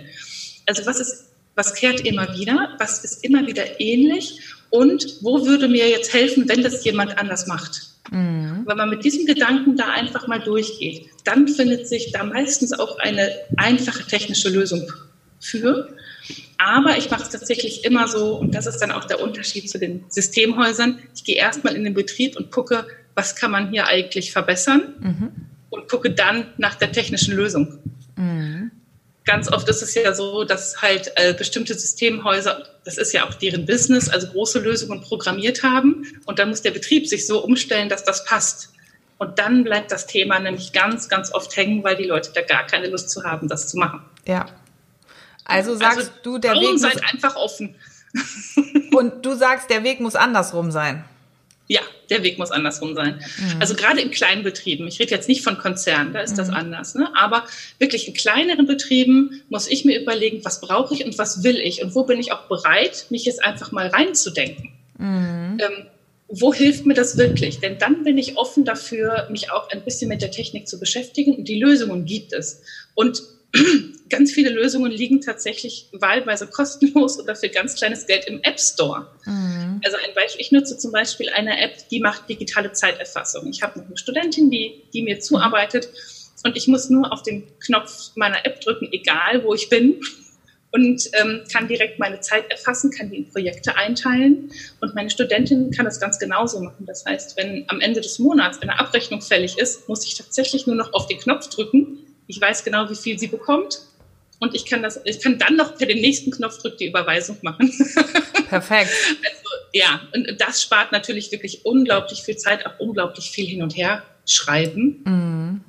Also 0.66 0.86
was 0.86 1.00
ist, 1.00 1.26
was 1.56 1.74
kehrt 1.74 2.02
immer 2.02 2.36
wieder? 2.38 2.76
Was 2.80 3.04
ist 3.04 3.24
immer 3.24 3.46
wieder 3.48 3.80
ähnlich? 3.80 4.40
Und 4.70 5.18
wo 5.22 5.46
würde 5.46 5.68
mir 5.68 5.88
jetzt 5.88 6.14
helfen, 6.14 6.50
wenn 6.50 6.64
das 6.64 6.84
jemand 6.84 7.18
anders 7.18 7.48
macht? 7.48 7.94
Mhm. 8.12 8.64
Wenn 8.66 8.78
man 8.78 8.90
mit 8.90 9.04
diesem 9.04 9.26
Gedanken 9.26 9.78
da 9.78 9.90
einfach 9.90 10.28
mal 10.28 10.40
durchgeht, 10.40 11.10
dann 11.24 11.48
findet 11.48 11.88
sich 11.88 12.12
da 12.12 12.24
meistens 12.24 12.74
auch 12.74 12.98
eine 13.00 13.30
einfache 13.58 14.06
technische 14.08 14.50
Lösung 14.50 14.92
für. 15.40 15.96
Aber 16.58 16.98
ich 16.98 17.10
mache 17.12 17.24
es 17.24 17.30
tatsächlich 17.30 17.84
immer 17.84 18.08
so, 18.08 18.36
und 18.38 18.56
das 18.56 18.66
ist 18.66 18.80
dann 18.80 18.92
auch 18.92 19.06
der 19.06 19.22
Unterschied 19.22 19.70
zu 19.70 19.78
den 19.78 20.06
Systemhäusern. 20.10 21.00
Ich 21.16 21.24
gehe 21.24 21.36
erstmal 21.36 21.76
in 21.76 21.84
den 21.84 21.94
Betrieb 21.94 22.38
und 22.38 22.52
gucke, 22.52 22.88
was 23.16 23.36
kann 23.36 23.52
man 23.52 23.70
hier 23.70 23.88
eigentlich 23.88 24.32
verbessern 24.32 24.94
mhm. 25.00 25.32
und 25.70 25.90
gucke 25.90 26.12
dann 26.12 26.48
nach 26.58 26.76
der 26.76 26.92
technischen 26.92 27.36
Lösung. 27.36 27.80
Mhm. 28.16 28.53
Ganz 29.26 29.50
oft 29.52 29.70
ist 29.70 29.82
es 29.82 29.96
ja 29.96 30.14
so, 30.14 30.44
dass 30.44 30.82
halt 30.82 31.12
äh, 31.16 31.34
bestimmte 31.34 31.74
Systemhäuser, 31.74 32.68
das 32.84 32.98
ist 32.98 33.14
ja 33.14 33.26
auch 33.26 33.34
deren 33.34 33.66
Business, 33.66 34.10
also 34.10 34.28
große 34.28 34.60
Lösungen 34.60 35.02
programmiert 35.02 35.64
haben 35.64 36.06
und 36.26 36.40
dann 36.40 36.50
muss 36.50 36.62
der 36.62 36.72
Betrieb 36.72 37.08
sich 37.08 37.26
so 37.26 37.44
umstellen, 37.44 37.88
dass 37.88 38.04
das 38.04 38.26
passt. 38.26 38.70
Und 39.18 39.40
dann 39.40 39.64
bleibt 39.64 39.92
das 39.92 40.08
Thema 40.08 40.40
nämlich 40.40 40.74
ganz, 40.74 41.08
ganz 41.08 41.34
oft 41.34 41.56
hängen, 41.56 41.84
weil 41.84 41.96
die 41.96 42.04
Leute 42.04 42.32
da 42.34 42.42
gar 42.42 42.68
keine 42.68 42.88
Lust 42.88 43.10
zu 43.10 43.24
haben, 43.24 43.48
das 43.48 43.70
zu 43.70 43.78
machen. 43.78 44.02
Ja. 44.26 44.48
Also 45.46 45.76
sagst 45.76 45.98
also, 45.98 46.12
du, 46.24 46.38
der 46.38 46.54
Weg 46.54 46.72
muss 46.72 46.82
seid 46.82 47.02
einfach 47.12 47.36
offen. 47.36 47.76
Und 48.94 49.26
du 49.26 49.36
sagst, 49.36 49.70
der 49.70 49.84
Weg 49.84 50.00
muss 50.00 50.16
andersrum 50.16 50.72
sein. 50.72 51.06
Ja, 51.74 51.82
der 52.12 52.22
Weg 52.22 52.38
muss 52.38 52.52
andersrum 52.52 52.94
sein. 52.94 53.16
Mhm. 53.16 53.60
Also 53.60 53.74
gerade 53.74 54.00
in 54.00 54.12
kleinen 54.12 54.44
Betrieben, 54.44 54.88
ich 54.88 55.00
rede 55.00 55.10
jetzt 55.10 55.28
nicht 55.28 55.42
von 55.42 55.58
Konzernen, 55.58 56.14
da 56.14 56.20
ist 56.20 56.34
mhm. 56.34 56.38
das 56.38 56.50
anders, 56.52 56.94
ne? 56.94 57.10
aber 57.16 57.48
wirklich 57.80 58.08
in 58.08 58.14
kleineren 58.14 58.68
Betrieben 58.68 59.42
muss 59.50 59.68
ich 59.68 59.84
mir 59.84 60.00
überlegen, 60.00 60.46
was 60.46 60.62
brauche 60.62 60.94
ich 60.94 61.04
und 61.04 61.18
was 61.18 61.44
will 61.44 61.58
ich 61.58 61.82
und 61.82 61.96
wo 61.96 62.04
bin 62.04 62.20
ich 62.20 62.32
auch 62.32 62.48
bereit, 62.48 63.08
mich 63.10 63.26
jetzt 63.26 63.44
einfach 63.44 63.72
mal 63.72 63.88
reinzudenken. 63.88 64.72
Mhm. 65.00 65.58
Ähm, 65.60 65.88
wo 66.28 66.54
hilft 66.54 66.86
mir 66.86 66.94
das 66.94 67.18
wirklich? 67.18 67.60
Denn 67.60 67.80
dann 67.80 68.04
bin 68.04 68.20
ich 68.20 68.38
offen 68.38 68.66
dafür, 68.66 69.28
mich 69.32 69.52
auch 69.52 69.72
ein 69.72 69.82
bisschen 69.82 70.10
mit 70.10 70.22
der 70.22 70.30
Technik 70.30 70.68
zu 70.68 70.80
beschäftigen 70.80 71.34
und 71.34 71.48
die 71.48 71.60
Lösungen 71.60 72.06
gibt 72.06 72.34
es. 72.34 72.62
Und 72.94 73.24
ganz 74.10 74.32
viele 74.32 74.50
Lösungen 74.50 74.92
liegen 74.92 75.22
tatsächlich 75.22 75.88
wahlweise 75.92 76.48
kostenlos 76.48 77.20
oder 77.20 77.36
für 77.36 77.50
ganz 77.50 77.76
kleines 77.76 78.06
Geld 78.06 78.26
im 78.26 78.42
App 78.44 78.60
Store. 78.60 79.08
Mhm. 79.26 79.82
Also 79.84 79.98
ein 79.98 80.14
Beispiel, 80.14 80.42
ich 80.42 80.52
nutze 80.52 80.78
zum 80.78 80.92
Beispiel 80.92 81.30
eine 81.30 81.60
App, 81.60 81.88
die 81.90 82.00
macht 82.00 82.30
digitale 82.30 82.72
Zeiterfassung. 82.74 83.50
Ich 83.50 83.62
habe 83.62 83.80
noch 83.80 83.88
eine 83.88 83.98
Studentin, 83.98 84.50
die, 84.50 84.84
die 84.94 85.02
mir 85.02 85.20
zuarbeitet 85.20 85.90
und 86.44 86.58
ich 86.58 86.68
muss 86.68 86.90
nur 86.90 87.12
auf 87.12 87.24
den 87.24 87.44
Knopf 87.60 88.12
meiner 88.16 88.46
App 88.46 88.62
drücken, 88.62 88.90
egal 88.92 89.44
wo 89.44 89.54
ich 89.54 89.70
bin 89.70 90.00
und 90.74 91.08
ähm, 91.14 91.44
kann 91.52 91.68
direkt 91.68 92.00
meine 92.00 92.20
Zeit 92.20 92.50
erfassen, 92.50 92.92
kann 92.92 93.12
die 93.12 93.18
in 93.18 93.30
Projekte 93.30 93.76
einteilen 93.78 94.52
und 94.82 94.96
meine 94.96 95.10
Studentin 95.10 95.72
kann 95.72 95.86
das 95.86 96.00
ganz 96.00 96.18
genauso 96.18 96.60
machen. 96.60 96.86
Das 96.86 97.06
heißt, 97.06 97.38
wenn 97.38 97.66
am 97.68 97.80
Ende 97.80 98.02
des 98.02 98.20
Monats 98.20 98.60
eine 98.62 98.80
Abrechnung 98.80 99.22
fällig 99.22 99.58
ist, 99.58 99.88
muss 99.88 100.06
ich 100.06 100.16
tatsächlich 100.16 100.66
nur 100.66 100.76
noch 100.76 100.94
auf 100.94 101.08
den 101.08 101.20
Knopf 101.20 101.48
drücken. 101.50 102.00
Ich 102.28 102.40
weiß 102.40 102.64
genau, 102.64 102.90
wie 102.90 102.96
viel 102.96 103.20
sie 103.20 103.28
bekommt 103.28 103.82
und 104.44 104.54
ich 104.56 104.66
kann 104.66 104.84
das, 104.84 105.00
ich 105.06 105.22
kann 105.22 105.38
dann 105.40 105.56
noch 105.56 105.78
per 105.78 105.88
dem 105.88 106.00
nächsten 106.00 106.32
Knopfdruck 106.32 106.78
die 106.78 106.88
Überweisung 106.88 107.38
machen. 107.44 107.72
Perfekt. 108.50 108.92
Also, 109.24 109.50
ja, 109.72 110.02
und 110.14 110.36
das 110.40 110.62
spart 110.62 110.92
natürlich 110.92 111.32
wirklich 111.32 111.66
unglaublich 111.66 112.24
viel 112.24 112.36
Zeit, 112.36 112.66
auch 112.66 112.78
unglaublich 112.80 113.32
viel 113.32 113.46
hin 113.46 113.64
und 113.64 113.76
her 113.76 114.04
schreiben. 114.28 115.02
Mhm. 115.06 115.62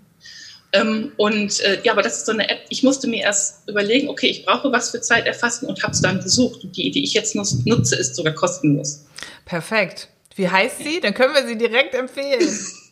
Ähm, 0.73 1.13
und 1.17 1.61
äh, 1.61 1.81
ja, 1.85 1.93
aber 1.93 2.03
das 2.03 2.19
ist 2.19 2.27
so 2.27 2.33
eine 2.33 2.49
App, 2.51 2.63
ich 2.69 2.83
musste 2.83 3.07
mir 3.07 3.23
erst 3.23 3.69
überlegen, 3.69 4.09
okay, 4.09 4.27
ich 4.27 4.45
brauche 4.45 4.73
was 4.73 4.91
für 4.91 5.01
Zeiterfassen 5.01 5.69
und 5.69 5.81
habe 5.85 5.93
es 5.93 6.01
dann 6.01 6.21
gesucht. 6.21 6.65
Und 6.65 6.77
die, 6.77 6.91
die 6.91 7.05
ich 7.05 7.15
jetzt 7.15 7.37
nutze, 7.37 7.95
ist 7.95 8.17
sogar 8.17 8.35
kostenlos. 8.35 9.07
Perfekt. 9.45 10.09
Wie 10.35 10.49
heißt 10.49 10.79
sie? 10.79 11.01
Dann 11.01 11.15
können 11.15 11.33
wir 11.33 11.47
sie 11.47 11.57
direkt 11.57 11.95
empfehlen. 11.95 12.59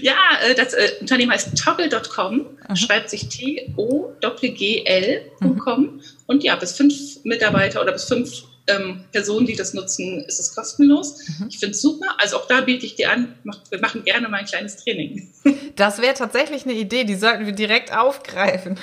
Ja, 0.00 0.16
äh, 0.42 0.54
das 0.54 0.74
äh, 0.74 0.90
Unternehmen 1.00 1.32
heißt 1.32 1.56
toggle.com, 1.56 2.46
schreibt 2.74 3.10
sich 3.10 3.28
T-O-G-L.com. 3.28 4.20
Mhm. 5.80 6.00
Und 6.26 6.42
ja, 6.44 6.56
bis 6.56 6.72
fünf 6.72 7.22
Mitarbeiter 7.24 7.80
oder 7.80 7.92
bis 7.92 8.04
fünf 8.04 8.42
ähm, 8.68 9.04
Personen, 9.12 9.46
die 9.46 9.56
das 9.56 9.74
nutzen, 9.74 10.24
ist 10.24 10.38
es 10.38 10.54
kostenlos. 10.54 11.16
Mhm. 11.38 11.48
Ich 11.48 11.58
finde 11.58 11.72
es 11.72 11.80
super. 11.80 12.16
Also 12.18 12.36
auch 12.36 12.46
da 12.46 12.60
biete 12.60 12.86
ich 12.86 12.94
dir 12.96 13.10
an, 13.10 13.34
wir 13.70 13.80
machen 13.80 14.04
gerne 14.04 14.28
mal 14.28 14.38
ein 14.38 14.46
kleines 14.46 14.76
Training. 14.76 15.32
Das 15.76 16.02
wäre 16.02 16.14
tatsächlich 16.14 16.64
eine 16.64 16.74
Idee, 16.74 17.04
die 17.04 17.14
sollten 17.14 17.46
wir 17.46 17.52
direkt 17.52 17.96
aufgreifen. 17.96 18.78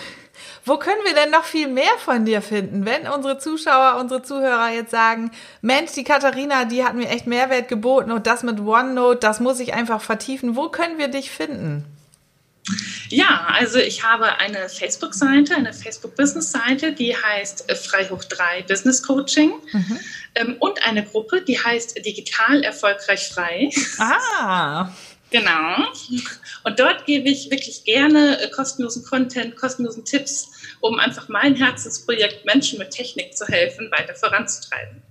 Wo 0.66 0.78
können 0.78 1.02
wir 1.06 1.14
denn 1.14 1.30
noch 1.30 1.46
viel 1.46 1.68
mehr 1.68 1.98
von 2.00 2.26
dir 2.26 2.42
finden, 2.42 2.86
wenn 2.86 3.08
unsere 3.08 3.38
Zuschauer, 3.38 4.00
unsere 4.00 4.24
Zuhörer 4.24 4.72
jetzt 4.72 4.90
sagen, 4.92 5.30
Mensch, 5.62 5.92
die 5.92 6.04
Katharina, 6.04 6.66
die 6.66 6.84
hat 6.84 6.96
mir 6.96 7.08
echt 7.10 7.28
Mehrwert 7.28 7.68
geboten 7.68 8.12
und 8.12 8.26
das 8.26 8.42
mit 8.42 8.60
OneNote, 8.60 9.20
das 9.20 9.40
muss 9.40 9.60
ich 9.60 9.76
einfach 9.76 10.02
vertiefen. 10.02 10.56
Wo 10.56 10.70
können 10.70 10.98
wir 10.98 11.08
dich 11.08 11.30
finden? 11.30 11.86
Ja, 13.10 13.46
also 13.48 13.78
ich 13.78 14.04
habe 14.04 14.40
eine 14.40 14.70
Facebook-Seite, 14.70 15.56
eine 15.56 15.72
Facebook-Business-Seite, 15.72 16.94
die 16.94 17.16
heißt 17.16 17.70
äh, 17.70 17.76
Frei 17.76 18.10
hoch 18.10 18.24
3 18.24 18.64
Business 18.64 19.04
Coaching 19.04 19.54
mhm. 19.72 20.00
ähm, 20.34 20.56
und 20.60 20.84
eine 20.84 21.06
Gruppe, 21.06 21.42
die 21.42 21.60
heißt 21.60 22.04
Digital 22.04 22.64
erfolgreich 22.64 23.30
frei. 23.30 23.70
Ah. 24.00 24.90
Genau. 25.32 25.78
Und 26.64 26.80
dort 26.80 27.06
gebe 27.06 27.30
ich 27.30 27.50
wirklich 27.50 27.84
gerne 27.84 28.40
äh, 28.42 28.50
kostenlosen 28.50 29.04
Content, 29.04 29.56
kostenlosen 29.56 30.06
Tipps, 30.06 30.52
um 30.82 31.00
einfach 31.00 31.30
mein 31.30 31.56
Herzensprojekt 31.56 32.46
Menschen 32.46 32.80
mit 32.80 32.92
Technik 32.92 33.36
zu 33.36 33.46
helfen, 33.48 33.92
weiter 33.92 34.16
voranzutreiben. 34.16 35.05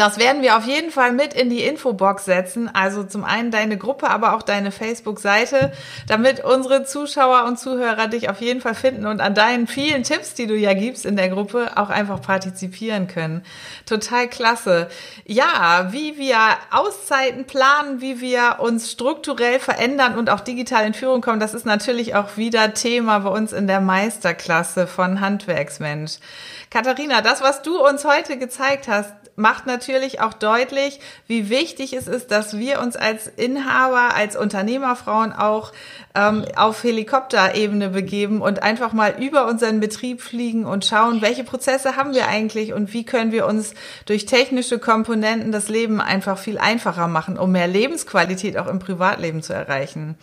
Das 0.00 0.18
werden 0.18 0.40
wir 0.40 0.56
auf 0.56 0.64
jeden 0.64 0.90
Fall 0.90 1.12
mit 1.12 1.34
in 1.34 1.50
die 1.50 1.62
Infobox 1.62 2.24
setzen. 2.24 2.74
Also 2.74 3.04
zum 3.04 3.22
einen 3.22 3.50
deine 3.50 3.76
Gruppe, 3.76 4.08
aber 4.08 4.34
auch 4.34 4.40
deine 4.40 4.72
Facebook-Seite, 4.72 5.72
damit 6.06 6.42
unsere 6.42 6.86
Zuschauer 6.86 7.44
und 7.44 7.58
Zuhörer 7.58 8.08
dich 8.08 8.30
auf 8.30 8.40
jeden 8.40 8.62
Fall 8.62 8.74
finden 8.74 9.04
und 9.04 9.20
an 9.20 9.34
deinen 9.34 9.66
vielen 9.66 10.02
Tipps, 10.02 10.32
die 10.32 10.46
du 10.46 10.56
ja 10.56 10.72
gibst 10.72 11.04
in 11.04 11.16
der 11.16 11.28
Gruppe, 11.28 11.72
auch 11.76 11.90
einfach 11.90 12.22
partizipieren 12.22 13.08
können. 13.08 13.42
Total 13.84 14.26
klasse. 14.26 14.88
Ja, 15.26 15.88
wie 15.90 16.16
wir 16.16 16.38
Auszeiten 16.70 17.44
planen, 17.44 18.00
wie 18.00 18.22
wir 18.22 18.56
uns 18.60 18.90
strukturell 18.90 19.60
verändern 19.60 20.16
und 20.16 20.30
auch 20.30 20.40
digital 20.40 20.86
in 20.86 20.94
Führung 20.94 21.20
kommen, 21.20 21.40
das 21.40 21.52
ist 21.52 21.66
natürlich 21.66 22.14
auch 22.14 22.38
wieder 22.38 22.72
Thema 22.72 23.18
bei 23.18 23.28
uns 23.28 23.52
in 23.52 23.66
der 23.66 23.82
Meisterklasse 23.82 24.86
von 24.86 25.20
Handwerksmensch. 25.20 26.20
Katharina, 26.70 27.20
das, 27.20 27.42
was 27.42 27.60
du 27.60 27.86
uns 27.86 28.06
heute 28.06 28.38
gezeigt 28.38 28.88
hast, 28.88 29.12
macht 29.36 29.66
natürlich 29.66 30.20
auch 30.20 30.32
deutlich, 30.32 31.00
wie 31.26 31.48
wichtig 31.48 31.92
es 31.92 32.08
ist, 32.08 32.30
dass 32.30 32.58
wir 32.58 32.80
uns 32.80 32.96
als 32.96 33.26
Inhaber, 33.26 34.14
als 34.14 34.36
Unternehmerfrauen 34.36 35.32
auch 35.32 35.72
ähm, 36.14 36.44
auf 36.56 36.82
Helikopterebene 36.82 37.90
begeben 37.90 38.42
und 38.42 38.62
einfach 38.62 38.92
mal 38.92 39.14
über 39.22 39.46
unseren 39.46 39.80
Betrieb 39.80 40.20
fliegen 40.20 40.66
und 40.66 40.84
schauen, 40.84 41.22
welche 41.22 41.44
Prozesse 41.44 41.96
haben 41.96 42.14
wir 42.14 42.28
eigentlich 42.28 42.72
und 42.72 42.92
wie 42.92 43.04
können 43.04 43.32
wir 43.32 43.46
uns 43.46 43.74
durch 44.06 44.26
technische 44.26 44.78
Komponenten 44.78 45.52
das 45.52 45.68
Leben 45.68 46.00
einfach 46.00 46.38
viel 46.38 46.58
einfacher 46.58 47.08
machen, 47.08 47.38
um 47.38 47.52
mehr 47.52 47.68
Lebensqualität 47.68 48.58
auch 48.58 48.66
im 48.66 48.78
Privatleben 48.78 49.42
zu 49.42 49.52
erreichen. 49.52 50.16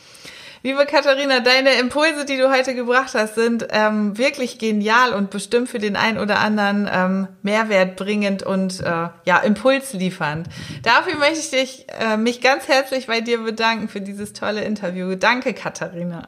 Liebe 0.64 0.86
Katharina, 0.86 1.40
deine 1.40 1.74
Impulse, 1.74 2.26
die 2.26 2.38
du 2.38 2.50
heute 2.52 2.74
gebracht 2.74 3.14
hast, 3.14 3.36
sind 3.36 3.68
ähm, 3.70 4.18
wirklich 4.18 4.58
genial 4.58 5.14
und 5.14 5.30
bestimmt 5.30 5.70
für 5.70 5.80
den 5.80 5.96
einen 5.96 6.18
oder 6.18 6.40
anderen 6.40 6.90
ähm, 6.92 7.28
Mehrwert 7.44 7.96
bringend 7.96 8.44
und 8.44 8.80
äh, 8.80 9.10
ja 9.26 9.38
impulsliefernd. 9.44 10.48
Dafür 10.84 11.16
möchte 11.18 11.40
ich 11.40 11.50
dich, 11.52 11.86
äh, 12.00 12.18
mich 12.18 12.42
ganz 12.42 12.68
herzlich 12.68 13.08
bei 13.08 13.22
dir 13.22 13.40
bedanken 13.40 13.88
für 13.88 14.02
dieses 14.02 14.34
tolle 14.34 14.64
Interview. 14.64 15.16
Danke, 15.16 15.54
Katharina. 15.54 16.28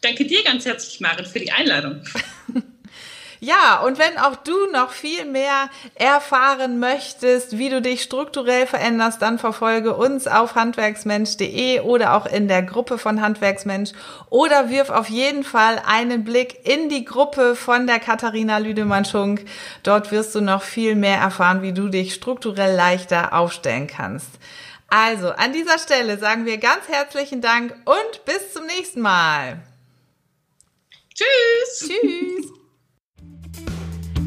Danke 0.00 0.24
dir 0.24 0.42
ganz 0.44 0.64
herzlich, 0.64 1.00
Marin, 1.00 1.26
für 1.26 1.38
die 1.38 1.52
Einladung. 1.52 2.02
Ja, 3.44 3.80
und 3.80 3.98
wenn 3.98 4.18
auch 4.18 4.36
du 4.36 4.70
noch 4.70 4.90
viel 4.90 5.24
mehr 5.24 5.68
erfahren 5.96 6.78
möchtest, 6.78 7.58
wie 7.58 7.70
du 7.70 7.82
dich 7.82 8.04
strukturell 8.04 8.68
veränderst, 8.68 9.20
dann 9.20 9.40
verfolge 9.40 9.96
uns 9.96 10.28
auf 10.28 10.54
handwerksmensch.de 10.54 11.80
oder 11.80 12.14
auch 12.14 12.26
in 12.26 12.46
der 12.46 12.62
Gruppe 12.62 12.98
von 12.98 13.20
Handwerksmensch 13.20 13.94
oder 14.30 14.70
wirf 14.70 14.90
auf 14.90 15.08
jeden 15.08 15.42
Fall 15.42 15.82
einen 15.84 16.22
Blick 16.22 16.68
in 16.68 16.88
die 16.88 17.04
Gruppe 17.04 17.56
von 17.56 17.88
der 17.88 17.98
Katharina 17.98 18.58
Lüdemann-Schunk. 18.58 19.44
Dort 19.82 20.12
wirst 20.12 20.36
du 20.36 20.40
noch 20.40 20.62
viel 20.62 20.94
mehr 20.94 21.18
erfahren, 21.18 21.62
wie 21.62 21.72
du 21.72 21.88
dich 21.88 22.14
strukturell 22.14 22.76
leichter 22.76 23.32
aufstellen 23.32 23.88
kannst. 23.88 24.30
Also, 24.88 25.30
an 25.30 25.52
dieser 25.52 25.80
Stelle 25.80 26.16
sagen 26.16 26.46
wir 26.46 26.58
ganz 26.58 26.86
herzlichen 26.86 27.40
Dank 27.40 27.74
und 27.86 28.24
bis 28.24 28.52
zum 28.52 28.66
nächsten 28.66 29.00
Mal. 29.00 29.58
Tschüss. 31.12 31.88
Tschüss. 31.88 32.61